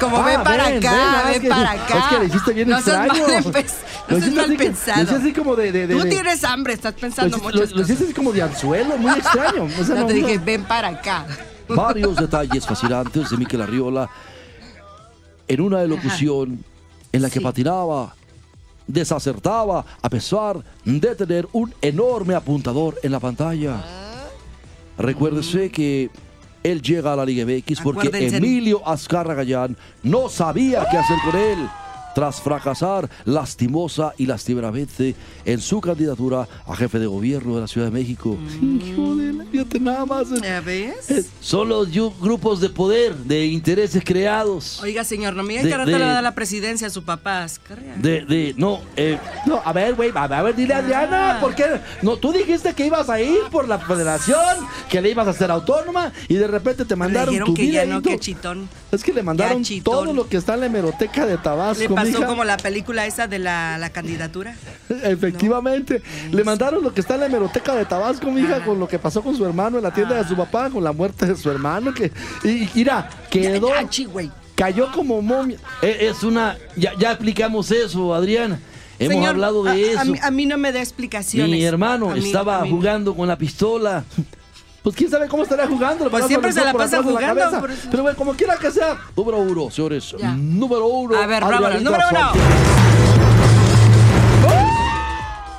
Como 0.00 0.16
Ah, 0.18 0.26
ven 0.26 0.42
para 0.42 0.68
ven, 0.68 0.78
acá, 0.78 0.90
ven, 0.92 1.00
ah, 1.00 1.22
ven 1.24 1.34
es 1.34 1.40
que- 1.40 1.48
para 1.48 1.70
acá. 1.72 1.98
Es 1.98 2.04
que 2.06 2.18
le 2.18 2.24
hiciste 2.26 2.52
bien 2.52 2.68
no 2.68 2.80
seas 2.82 3.06
extraño. 3.06 3.26
mal, 3.28 3.44
empe- 3.44 3.66
Lo 4.08 4.14
no 4.18 4.24
seas 4.24 4.34
mal 4.36 4.50
que- 4.50 4.56
pensado. 4.56 4.96
Lo 4.96 5.02
hiciste 5.04 5.22
así 5.22 5.32
como 5.32 5.56
de. 5.56 5.72
de, 5.72 5.86
de 5.86 5.94
Tú 5.96 6.08
tienes 6.08 6.44
hambre, 6.44 6.74
estás 6.74 6.94
pensando 6.94 7.38
muchas 7.38 7.72
lo- 7.72 7.82
así 7.82 8.12
como 8.14 8.32
de 8.32 8.42
anzuelo, 8.42 8.96
muy 8.98 9.12
extraño. 9.18 9.64
O 9.64 9.84
sea, 9.84 9.94
No 9.94 10.00
no- 10.02 10.06
te 10.06 10.12
dije, 10.14 10.38
ven 10.38 10.64
para 10.64 10.88
acá. 10.88 11.26
Varios 11.68 12.16
detalles 12.16 12.64
fascinantes 12.66 13.30
de 13.30 13.36
Miquel 13.36 13.60
Arriola 13.62 14.08
en 15.48 15.60
una 15.60 15.82
elocución 15.82 16.64
en 17.12 17.22
la 17.22 17.28
que 17.30 17.38
Sí. 17.38 17.44
patinaba, 17.44 18.14
desacertaba, 18.86 19.84
a 20.02 20.10
pesar 20.10 20.62
de 20.84 21.14
tener 21.16 21.48
un 21.52 21.74
enorme 21.80 22.34
apuntador 22.34 22.96
en 23.02 23.10
la 23.12 23.18
pantalla. 23.20 23.76
Recuérdese 24.98 25.70
que 25.70 26.10
él 26.62 26.82
llega 26.82 27.12
a 27.12 27.16
la 27.16 27.24
Liga 27.24 27.44
MX 27.44 27.80
porque 27.82 28.08
Acuérdense. 28.08 28.36
Emilio 28.36 28.86
Azcarra 28.86 29.34
Gallán 29.34 29.76
no 30.02 30.28
sabía 30.28 30.86
qué 30.90 30.98
hacer 30.98 31.18
con 31.24 31.40
él 31.40 31.68
tras 32.16 32.40
fracasar 32.40 33.10
lastimosa 33.26 34.14
y 34.16 34.24
lastimeramente 34.24 35.14
en 35.44 35.60
su 35.60 35.82
candidatura 35.82 36.48
a 36.66 36.74
jefe 36.74 36.98
de 36.98 37.06
gobierno 37.06 37.56
de 37.56 37.60
la 37.60 37.66
Ciudad 37.68 37.88
de 37.88 37.90
México. 37.92 38.38
La- 38.62 39.44
fíjate 39.44 39.78
nada 39.80 40.06
más. 40.06 40.28
¿Ya 40.42 40.62
ves? 40.62 41.10
Eh, 41.10 41.22
Son 41.42 41.68
los 41.68 41.88
grupos 42.18 42.62
de 42.62 42.70
poder, 42.70 43.14
de 43.16 43.44
intereses 43.44 44.02
creados. 44.02 44.80
Oiga, 44.82 45.04
señor, 45.04 45.34
no 45.36 45.42
me 45.42 45.52
diga 45.58 45.62
que 45.64 45.72
ahora 45.74 45.84
le 45.84 45.92
va 45.98 46.10
a 46.10 46.14
dar 46.14 46.22
la 46.22 46.34
presidencia 46.34 46.86
a 46.86 46.90
su 46.90 47.02
papá. 47.04 47.46
De, 48.00 48.24
de, 48.24 48.54
no, 48.56 48.80
eh, 48.96 49.18
no, 49.44 49.60
a 49.62 49.72
ver, 49.74 49.94
güey, 49.94 50.10
a 50.14 50.42
ver, 50.42 50.56
dile 50.56 50.72
a 50.72 50.78
Adriana, 50.78 51.36
Ah. 51.36 51.40
¿por 51.40 51.54
qué? 51.54 51.64
No, 52.00 52.16
tú 52.16 52.32
dijiste 52.32 52.72
que 52.72 52.86
ibas 52.86 53.10
a 53.10 53.20
ir 53.20 53.40
por 53.52 53.68
la 53.68 53.78
federación, 53.78 54.40
que 54.88 55.02
le 55.02 55.10
ibas 55.10 55.26
a 55.26 55.30
hacer 55.30 55.50
autónoma 55.50 56.12
y 56.28 56.34
de 56.36 56.46
repente 56.46 56.84
te 56.86 56.94
Le 56.94 56.96
mandaron 56.96 57.28
dijeron 57.28 57.48
tu 57.48 57.54
que 57.54 57.70
ya 57.70 57.82
no, 57.84 58.00
videíto. 58.00 58.08
que 58.08 58.18
chitón. 58.18 58.68
Es 58.90 59.04
que 59.04 59.12
le 59.12 59.22
mandaron 59.22 59.62
todo 59.84 60.14
lo 60.14 60.26
que 60.28 60.38
está 60.38 60.54
en 60.54 60.60
la 60.60 60.66
hemeroteca 60.66 61.26
de 61.26 61.36
Tabasco, 61.36 61.82
Le 61.82 61.88
pasó 62.12 62.26
como 62.26 62.44
la 62.44 62.56
película 62.56 63.06
esa 63.06 63.26
de 63.26 63.38
la, 63.38 63.78
la 63.78 63.90
candidatura. 63.90 64.54
Efectivamente, 65.02 66.02
le 66.30 66.44
mandaron 66.44 66.82
lo 66.82 66.92
que 66.92 67.00
está 67.00 67.14
en 67.14 67.20
la 67.20 67.26
hemeroteca 67.26 67.74
de 67.74 67.84
Tabasco, 67.84 68.30
mija, 68.30 68.64
con 68.64 68.78
lo 68.78 68.88
que 68.88 68.98
pasó 68.98 69.22
con 69.22 69.36
su 69.36 69.44
hermano 69.44 69.78
en 69.78 69.84
la 69.84 69.92
tienda 69.92 70.14
de 70.22 70.28
su 70.28 70.36
papá, 70.36 70.70
con 70.70 70.82
la 70.84 70.92
muerte 70.92 71.26
de 71.26 71.36
su 71.36 71.50
hermano, 71.50 71.92
que, 71.92 72.10
y, 72.44 72.68
mira, 72.74 73.08
quedó, 73.30 73.68
Ya, 73.68 74.06
güey. 74.08 74.30
cayó 74.54 74.90
como 74.92 75.20
momia. 75.22 75.58
Eh, 75.82 76.08
Es 76.10 76.22
una, 76.22 76.56
ya, 76.76 76.92
ya 76.98 77.12
explicamos 77.12 77.70
eso, 77.70 78.14
Adrián. 78.14 78.60
Hemos 78.98 79.12
Señor, 79.12 79.28
hablado 79.30 79.62
de 79.64 79.70
a- 79.70 79.74
eso. 79.76 80.00
A, 80.00 80.04
mí, 80.06 80.18
a 80.22 80.30
mí 80.30 80.46
no 80.46 80.56
me 80.56 80.72
da 80.72 80.80
explicaciones. 80.80 81.50
Mi 81.50 81.62
hermano 81.64 82.08
mí- 82.10 82.18
estaba 82.26 82.62
mí- 82.62 82.70
jugando 82.70 83.14
con 83.14 83.28
la 83.28 83.36
pistola. 83.36 84.04
Pues 84.86 84.94
quién 84.94 85.10
sabe 85.10 85.26
cómo 85.26 85.42
estaría 85.42 85.66
jugando. 85.66 86.08
Pues 86.08 86.26
siempre 86.28 86.50
el 86.50 86.54
se 86.54 86.64
la 86.64 86.72
pasa 86.72 87.02
jugando. 87.02 87.66
Pero 87.90 88.04
bueno, 88.04 88.16
como 88.16 88.34
quiera 88.34 88.56
que 88.56 88.70
sea. 88.70 88.96
Número 89.16 89.38
uno, 89.38 89.68
señores. 89.68 90.14
Ya. 90.16 90.30
Número 90.30 90.86
uno. 90.86 91.16
A 91.16 91.26
ver, 91.26 91.42
vámonos. 91.42 91.82
Número 91.82 92.04
uno. 92.08 92.30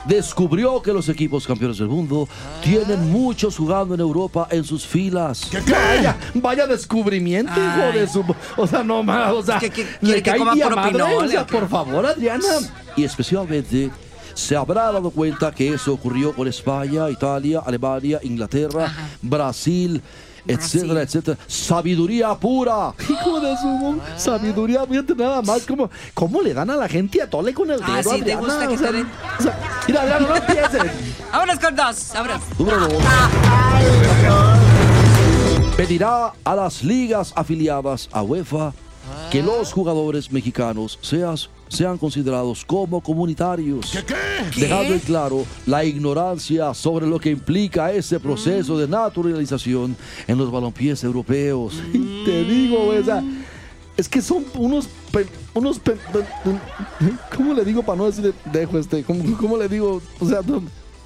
Descubrió 0.06 0.82
que 0.82 0.94
los 0.94 1.10
equipos 1.10 1.46
campeones 1.46 1.78
del 1.80 1.90
mundo 1.90 2.30
tienen 2.64 3.12
muchos 3.12 3.58
jugando 3.58 3.96
en 3.96 4.00
Europa 4.00 4.48
en 4.50 4.64
sus 4.64 4.88
filas. 4.88 5.52
Vaya, 5.70 6.16
vaya 6.36 6.66
descubrimiento, 6.66 7.52
hijo 7.52 8.00
de 8.00 8.08
su. 8.08 8.24
O 8.56 8.66
sea, 8.66 8.82
no 8.82 9.04
más. 9.04 9.34
O 9.34 9.44
sea, 9.44 9.60
¿Qué- 9.60 9.70
qué- 9.70 9.86
le 10.00 10.14
que 10.14 10.22
cae 10.22 10.40
coma 10.40 10.56
madre, 10.56 11.04
O 11.04 11.28
sea, 11.28 11.46
qué? 11.46 11.52
por 11.54 11.68
favor, 11.68 12.06
Adriana. 12.06 12.46
Y 12.96 13.04
especialmente 13.04 13.92
se 14.38 14.56
habrá 14.56 14.92
dado 14.92 15.10
cuenta 15.10 15.52
que 15.52 15.74
eso 15.74 15.94
ocurrió 15.94 16.34
con 16.34 16.48
España, 16.48 17.10
Italia, 17.10 17.62
Alemania, 17.66 18.20
Inglaterra, 18.22 18.94
Brasil, 19.22 20.02
etcétera, 20.46 21.02
etcétera. 21.02 21.38
Sabiduría 21.48 22.36
pura. 22.36 22.94
Hijo 23.10 23.40
de 23.40 23.58
su 23.58 24.00
sabiduría, 24.16 24.86
fíjate 24.86 25.16
nada 25.16 25.42
más 25.42 25.66
cómo, 25.66 25.90
cómo 26.14 26.42
le 26.42 26.54
dan 26.54 26.70
a 26.70 26.76
la 26.76 26.88
gente 26.88 27.22
a 27.22 27.30
tole 27.30 27.54
con 27.54 27.70
el 27.72 27.80
dedo. 27.80 27.90
Ah, 27.92 28.04
sí, 28.04 28.22
te 28.22 28.36
gusta 28.36 28.68
que 28.68 28.76
O 28.76 28.78
sea, 28.78 28.92
te 28.92 28.98
den. 28.98 29.08
o 29.40 29.42
sea, 29.44 29.82
mira, 29.88 30.02
Adriana, 30.04 30.28
no 30.28 30.36
empieces. 30.36 30.92
Vámonos 31.32 31.60
con 31.60 31.76
dos. 31.76 32.12
Vámonos. 32.14 32.42
Número 32.60 32.80
dos. 32.88 33.04
Pedirá 35.76 36.34
a 36.44 36.56
las 36.56 36.84
ligas 36.84 37.34
afiliadas 37.36 38.10
a 38.12 38.22
UEFA 38.24 38.74
que 39.32 39.44
los 39.44 39.72
jugadores 39.74 40.32
mexicanos 40.32 40.98
seas- 41.02 41.50
sean 41.68 41.98
considerados 41.98 42.64
como 42.66 43.02
comunitarios. 43.02 43.92
Dejando 44.56 44.94
en 44.94 45.00
claro 45.00 45.46
la 45.66 45.84
ignorancia 45.84 46.74
sobre 46.74 47.06
lo 47.08 47.20
que 47.20 47.30
implica 47.32 47.92
ese 47.92 48.20
proceso 48.20 48.78
de 48.78 48.88
naturalización 48.88 49.96
en 50.28 50.38
los 50.38 50.52
balompiés 50.52 51.04
europeos. 51.04 51.76
Y 51.94 52.24
te 52.26 52.44
digo, 52.44 52.86
güey, 52.86 53.00
o 53.00 53.04
sea, 53.06 53.24
es 53.98 54.08
que 54.08 54.22
son 54.22 54.46
unos... 54.56 54.88
pe- 55.12 55.26
unos 55.54 55.80
pe- 55.80 55.94
pe- 56.14 56.26
¿Cómo 57.36 57.54
le 57.54 57.66
digo 57.66 57.82
para 57.84 57.98
no 57.98 58.06
decir 58.06 58.34
dejo 58.46 58.78
este? 58.78 59.04
¿Cómo, 59.04 59.38
cómo 59.38 59.58
le 59.58 59.68
digo? 59.68 60.02
O 60.20 60.28
sea, 60.28 60.42
no, 60.46 60.62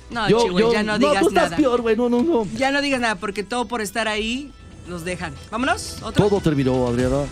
No, 0.09 0.27
Chihuahua, 0.27 0.73
ya 0.73 0.83
no 0.83 0.99
digas 0.99 1.21
tú 1.21 1.29
estás 1.29 1.43
nada. 1.51 1.57
peor, 1.57 1.81
güey, 1.81 1.95
no, 1.95 2.09
no, 2.09 2.21
no. 2.21 2.45
Ya 2.57 2.71
no 2.71 2.81
digas 2.81 2.99
nada, 2.99 3.15
porque 3.15 3.43
todo 3.43 3.65
por 3.65 3.79
estar 3.81 4.07
ahí 4.09 4.51
los 4.89 5.05
dejan. 5.05 5.33
Vámonos. 5.49 5.97
Otro. 6.03 6.27
Todo 6.27 6.41
terminó, 6.41 6.85
Adriana. 6.87 7.23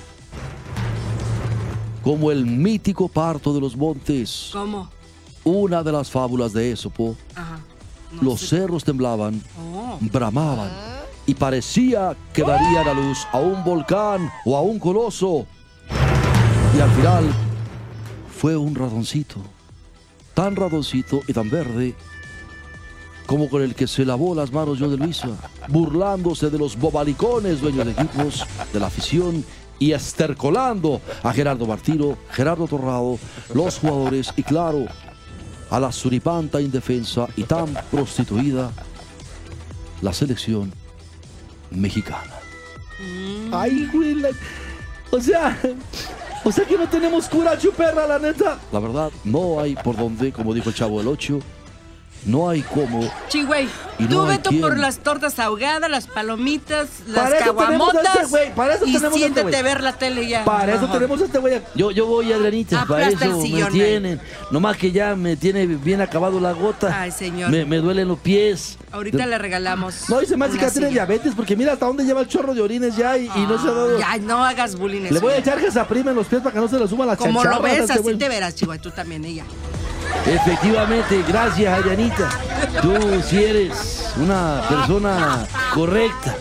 Como 2.03 2.31
el 2.31 2.45
mítico 2.45 3.07
parto 3.09 3.53
de 3.53 3.59
los 3.61 3.75
montes, 3.75 4.49
¿Cómo? 4.53 4.89
una 5.43 5.83
de 5.83 5.91
las 5.91 6.09
fábulas 6.09 6.53
de 6.53 6.71
Ésopo, 6.71 7.15
Ajá. 7.35 7.59
No 8.13 8.23
los 8.23 8.39
sé. 8.39 8.47
cerros 8.57 8.83
temblaban, 8.83 9.41
Oh. 9.73 9.97
bramaban 10.01 10.69
y 11.25 11.33
parecía 11.35 12.15
que 12.33 12.41
darían 12.41 12.87
a 12.87 12.93
luz 12.93 13.27
a 13.31 13.37
un 13.39 13.63
volcán 13.63 14.31
o 14.45 14.55
a 14.57 14.61
un 14.61 14.79
coloso. 14.79 15.45
Y 16.75 16.79
al 16.79 16.89
final 16.91 17.25
fue 18.35 18.55
un 18.57 18.73
radoncito, 18.73 19.41
tan 20.33 20.55
radoncito 20.55 21.19
y 21.27 21.33
tan 21.33 21.49
verde 21.49 21.93
como 23.27 23.47
con 23.47 23.61
el 23.61 23.75
que 23.75 23.85
se 23.85 24.05
lavó 24.05 24.33
las 24.33 24.51
manos 24.51 24.77
John 24.79 24.89
de 24.89 24.97
Luisa, 24.97 25.27
burlándose 25.67 26.49
de 26.49 26.57
los 26.57 26.75
bobalicones 26.79 27.61
dueños 27.61 27.85
de 27.85 27.91
equipos, 27.91 28.43
de 28.73 28.79
la 28.79 28.87
afición 28.87 29.45
y 29.79 29.93
estercolando 29.93 31.01
a 31.23 31.31
Gerardo 31.33 31.65
Martino, 31.65 32.17
Gerardo 32.31 32.67
Torrado, 32.67 33.17
los 33.53 33.79
jugadores 33.79 34.31
y 34.35 34.43
claro, 34.43 34.85
a 35.69 35.79
la 35.79 35.91
suripanta 35.91 36.59
indefensa 36.61 37.27
y 37.37 37.43
tan 37.43 37.67
prostituida 37.91 38.71
la 40.01 40.11
selección 40.13 40.73
mexicana. 41.71 42.33
Ay, 43.51 43.89
güey, 43.93 44.15
la- 44.15 44.29
o 45.11 45.19
sea, 45.21 45.57
o 46.43 46.51
sea 46.51 46.65
que 46.65 46.77
no 46.77 46.87
tenemos 46.89 47.27
cura 47.29 47.57
chuperra, 47.57 48.05
la 48.07 48.19
neta. 48.19 48.59
La 48.71 48.79
verdad, 48.79 49.11
no 49.23 49.59
hay 49.59 49.75
por 49.75 49.95
dónde, 49.95 50.31
como 50.31 50.53
dijo 50.53 50.69
el 50.69 50.75
chavo 50.75 50.97
del 50.99 51.07
8, 51.07 51.39
no 52.25 52.49
hay 52.49 52.61
cómo. 52.61 53.09
Chigüey, 53.29 53.67
Y 53.97 54.03
no 54.03 54.25
tú 54.39 54.49
quién. 54.49 54.61
por 54.61 54.77
las 54.77 54.99
tortas 54.99 55.39
ahogadas, 55.39 55.89
las 55.89 56.07
palomitas, 56.07 56.87
las 57.07 57.23
Para 57.23 57.35
eso 57.39 57.45
tenemos 57.55 57.63
a 57.63 57.67
caguamotas. 57.69 58.15
este 58.15 58.25
güey, 58.27 58.55
para 58.55 58.73
eso 58.75 58.85
y 58.85 58.93
tenemos 58.93 59.03
a 59.03 59.07
este 59.07 59.19
siéntate 59.19 59.43
güey. 59.43 59.55
a 59.55 59.61
ver 59.63 59.81
la 59.83 59.93
tele 59.93 60.27
ya. 60.27 60.45
Para 60.45 60.73
eso 60.75 60.85
Ajá. 60.85 60.93
tenemos 60.93 61.21
a 61.21 61.25
este 61.25 61.37
güey. 61.39 61.61
Yo, 61.75 61.91
yo 61.91 62.05
voy, 62.05 62.31
Adrianita, 62.31 62.85
para 62.85 63.05
Aplasta 63.07 63.25
el 63.25 63.31
eso 63.31 63.41
me 63.41 63.71
tienen. 63.71 64.21
Nomás 64.51 64.77
que 64.77 64.91
ya 64.91 65.15
me 65.15 65.35
tiene 65.37 65.65
bien 65.65 66.01
acabado 66.01 66.39
la 66.39 66.51
gota. 66.51 67.01
Ay, 67.01 67.11
señor. 67.11 67.49
Me, 67.51 67.65
me 67.65 67.77
duelen 67.77 68.07
los 68.07 68.19
pies. 68.19 68.77
Ahorita 68.91 69.25
le 69.25 69.37
regalamos. 69.37 70.09
No, 70.09 70.19
me 70.37 70.45
hace 70.45 70.57
que 70.57 70.71
tiene 70.71 70.89
diabetes 70.89 71.33
porque 71.35 71.55
mira 71.55 71.73
hasta 71.73 71.85
dónde 71.85 72.03
lleva 72.03 72.21
el 72.21 72.27
chorro 72.27 72.53
de 72.53 72.61
orines 72.61 72.95
ya 72.95 73.17
y, 73.17 73.25
y 73.35 73.45
no 73.47 73.61
se 73.61 73.67
ha 73.67 73.71
dado. 73.71 73.99
Ya, 73.99 74.17
no 74.17 74.43
hagas 74.43 74.75
bullying. 74.75 75.01
Le 75.11 75.19
voy 75.19 75.33
a 75.33 75.37
echar 75.37 75.59
gesaprima 75.59 76.09
en 76.11 76.15
los 76.17 76.27
pies 76.27 76.41
para 76.41 76.53
que 76.53 76.59
no 76.59 76.67
se 76.67 76.79
le 76.79 76.87
suba 76.87 77.05
la 77.05 77.15
Como 77.15 77.39
chacharra 77.43 77.57
lo 77.57 77.61
ves, 77.63 77.73
a 77.73 77.81
este 77.81 77.93
así 77.93 78.01
güey. 78.01 78.17
te 78.17 78.27
verás, 78.29 78.55
Chihuahua, 78.55 78.81
tú 78.81 78.89
también, 78.91 79.23
ella. 79.25 79.43
Efectivamente, 80.25 81.23
gracias 81.27 81.77
Adrianita. 81.79 82.29
Tú 82.81 82.93
sí 83.27 83.43
eres 83.43 84.11
una 84.17 84.61
persona 84.67 85.45
correcta, 85.73 86.35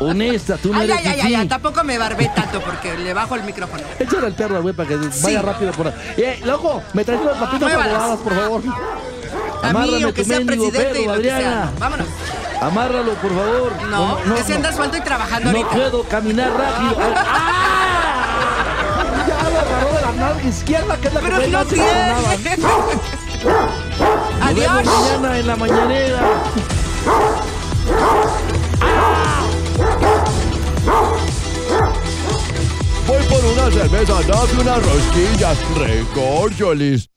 honesta, 0.00 0.56
tú 0.56 0.72
no 0.72 0.80
Ay, 0.80 0.90
eres 0.90 1.06
ay, 1.06 1.20
ay, 1.22 1.34
ay, 1.36 1.46
tampoco 1.48 1.84
me 1.84 1.98
barbé 1.98 2.30
tanto 2.34 2.60
porque 2.60 2.96
le 2.96 3.14
bajo 3.14 3.34
el 3.36 3.42
micrófono. 3.44 3.82
Échale 3.98 4.26
al 4.26 4.34
perro, 4.34 4.60
güey, 4.62 4.74
para 4.74 4.88
que 4.88 4.96
vaya 5.22 5.42
rápido 5.42 5.72
por 5.72 5.86
ahí. 5.88 5.94
Eh, 6.16 6.40
loco, 6.44 6.82
me 6.92 7.04
traes 7.04 7.20
unas 7.20 7.36
papitas 7.36 7.60
Muévalas. 7.68 7.94
adobadas, 7.94 8.18
por 8.20 8.34
favor. 8.34 8.62
Amárrame 9.62 10.02
aunque 10.04 10.22
tu 10.24 10.28
sea 10.28 10.38
mendigo 10.40 10.68
presidente 10.70 11.00
y 11.00 11.04
perro, 11.04 11.16
lo 11.16 11.22
que 11.22 11.28
sea. 11.28 11.36
Adriana. 11.36 11.64
no. 11.72 11.78
Vámonos. 11.80 12.06
Amárralo, 12.60 13.14
por 13.14 13.30
favor. 13.34 13.72
No, 13.90 14.36
ese 14.36 14.54
anda 14.54 14.72
suelto 14.72 14.96
y 14.96 15.00
trabajando 15.00 15.50
No 15.52 15.58
ahorita. 15.58 15.70
puedo 15.74 16.02
caminar 16.04 16.50
rápido. 16.52 16.96
¡Ah! 17.16 17.81
Izquierda, 20.48 20.96
que 20.98 21.08
es 21.08 21.14
la 21.14 21.20
que 21.20 21.26
Pero 21.26 21.36
trae 21.38 21.50
no 21.50 21.58
más 21.58 21.66
tiene. 21.68 21.84
coronada. 21.84 22.22
Nos 22.22 22.42
vemos 22.44 22.72
Adiós. 24.40 24.84
mañana 24.84 25.38
en 25.38 25.46
la 25.46 25.56
mañanera. 25.56 26.20
Voy 33.06 33.22
por 33.24 33.44
una 33.44 33.70
cerveza, 33.70 34.14
dame 34.22 34.60
unas 34.60 34.82
rosquillas. 34.86 35.58
Recorcholis. 35.76 37.08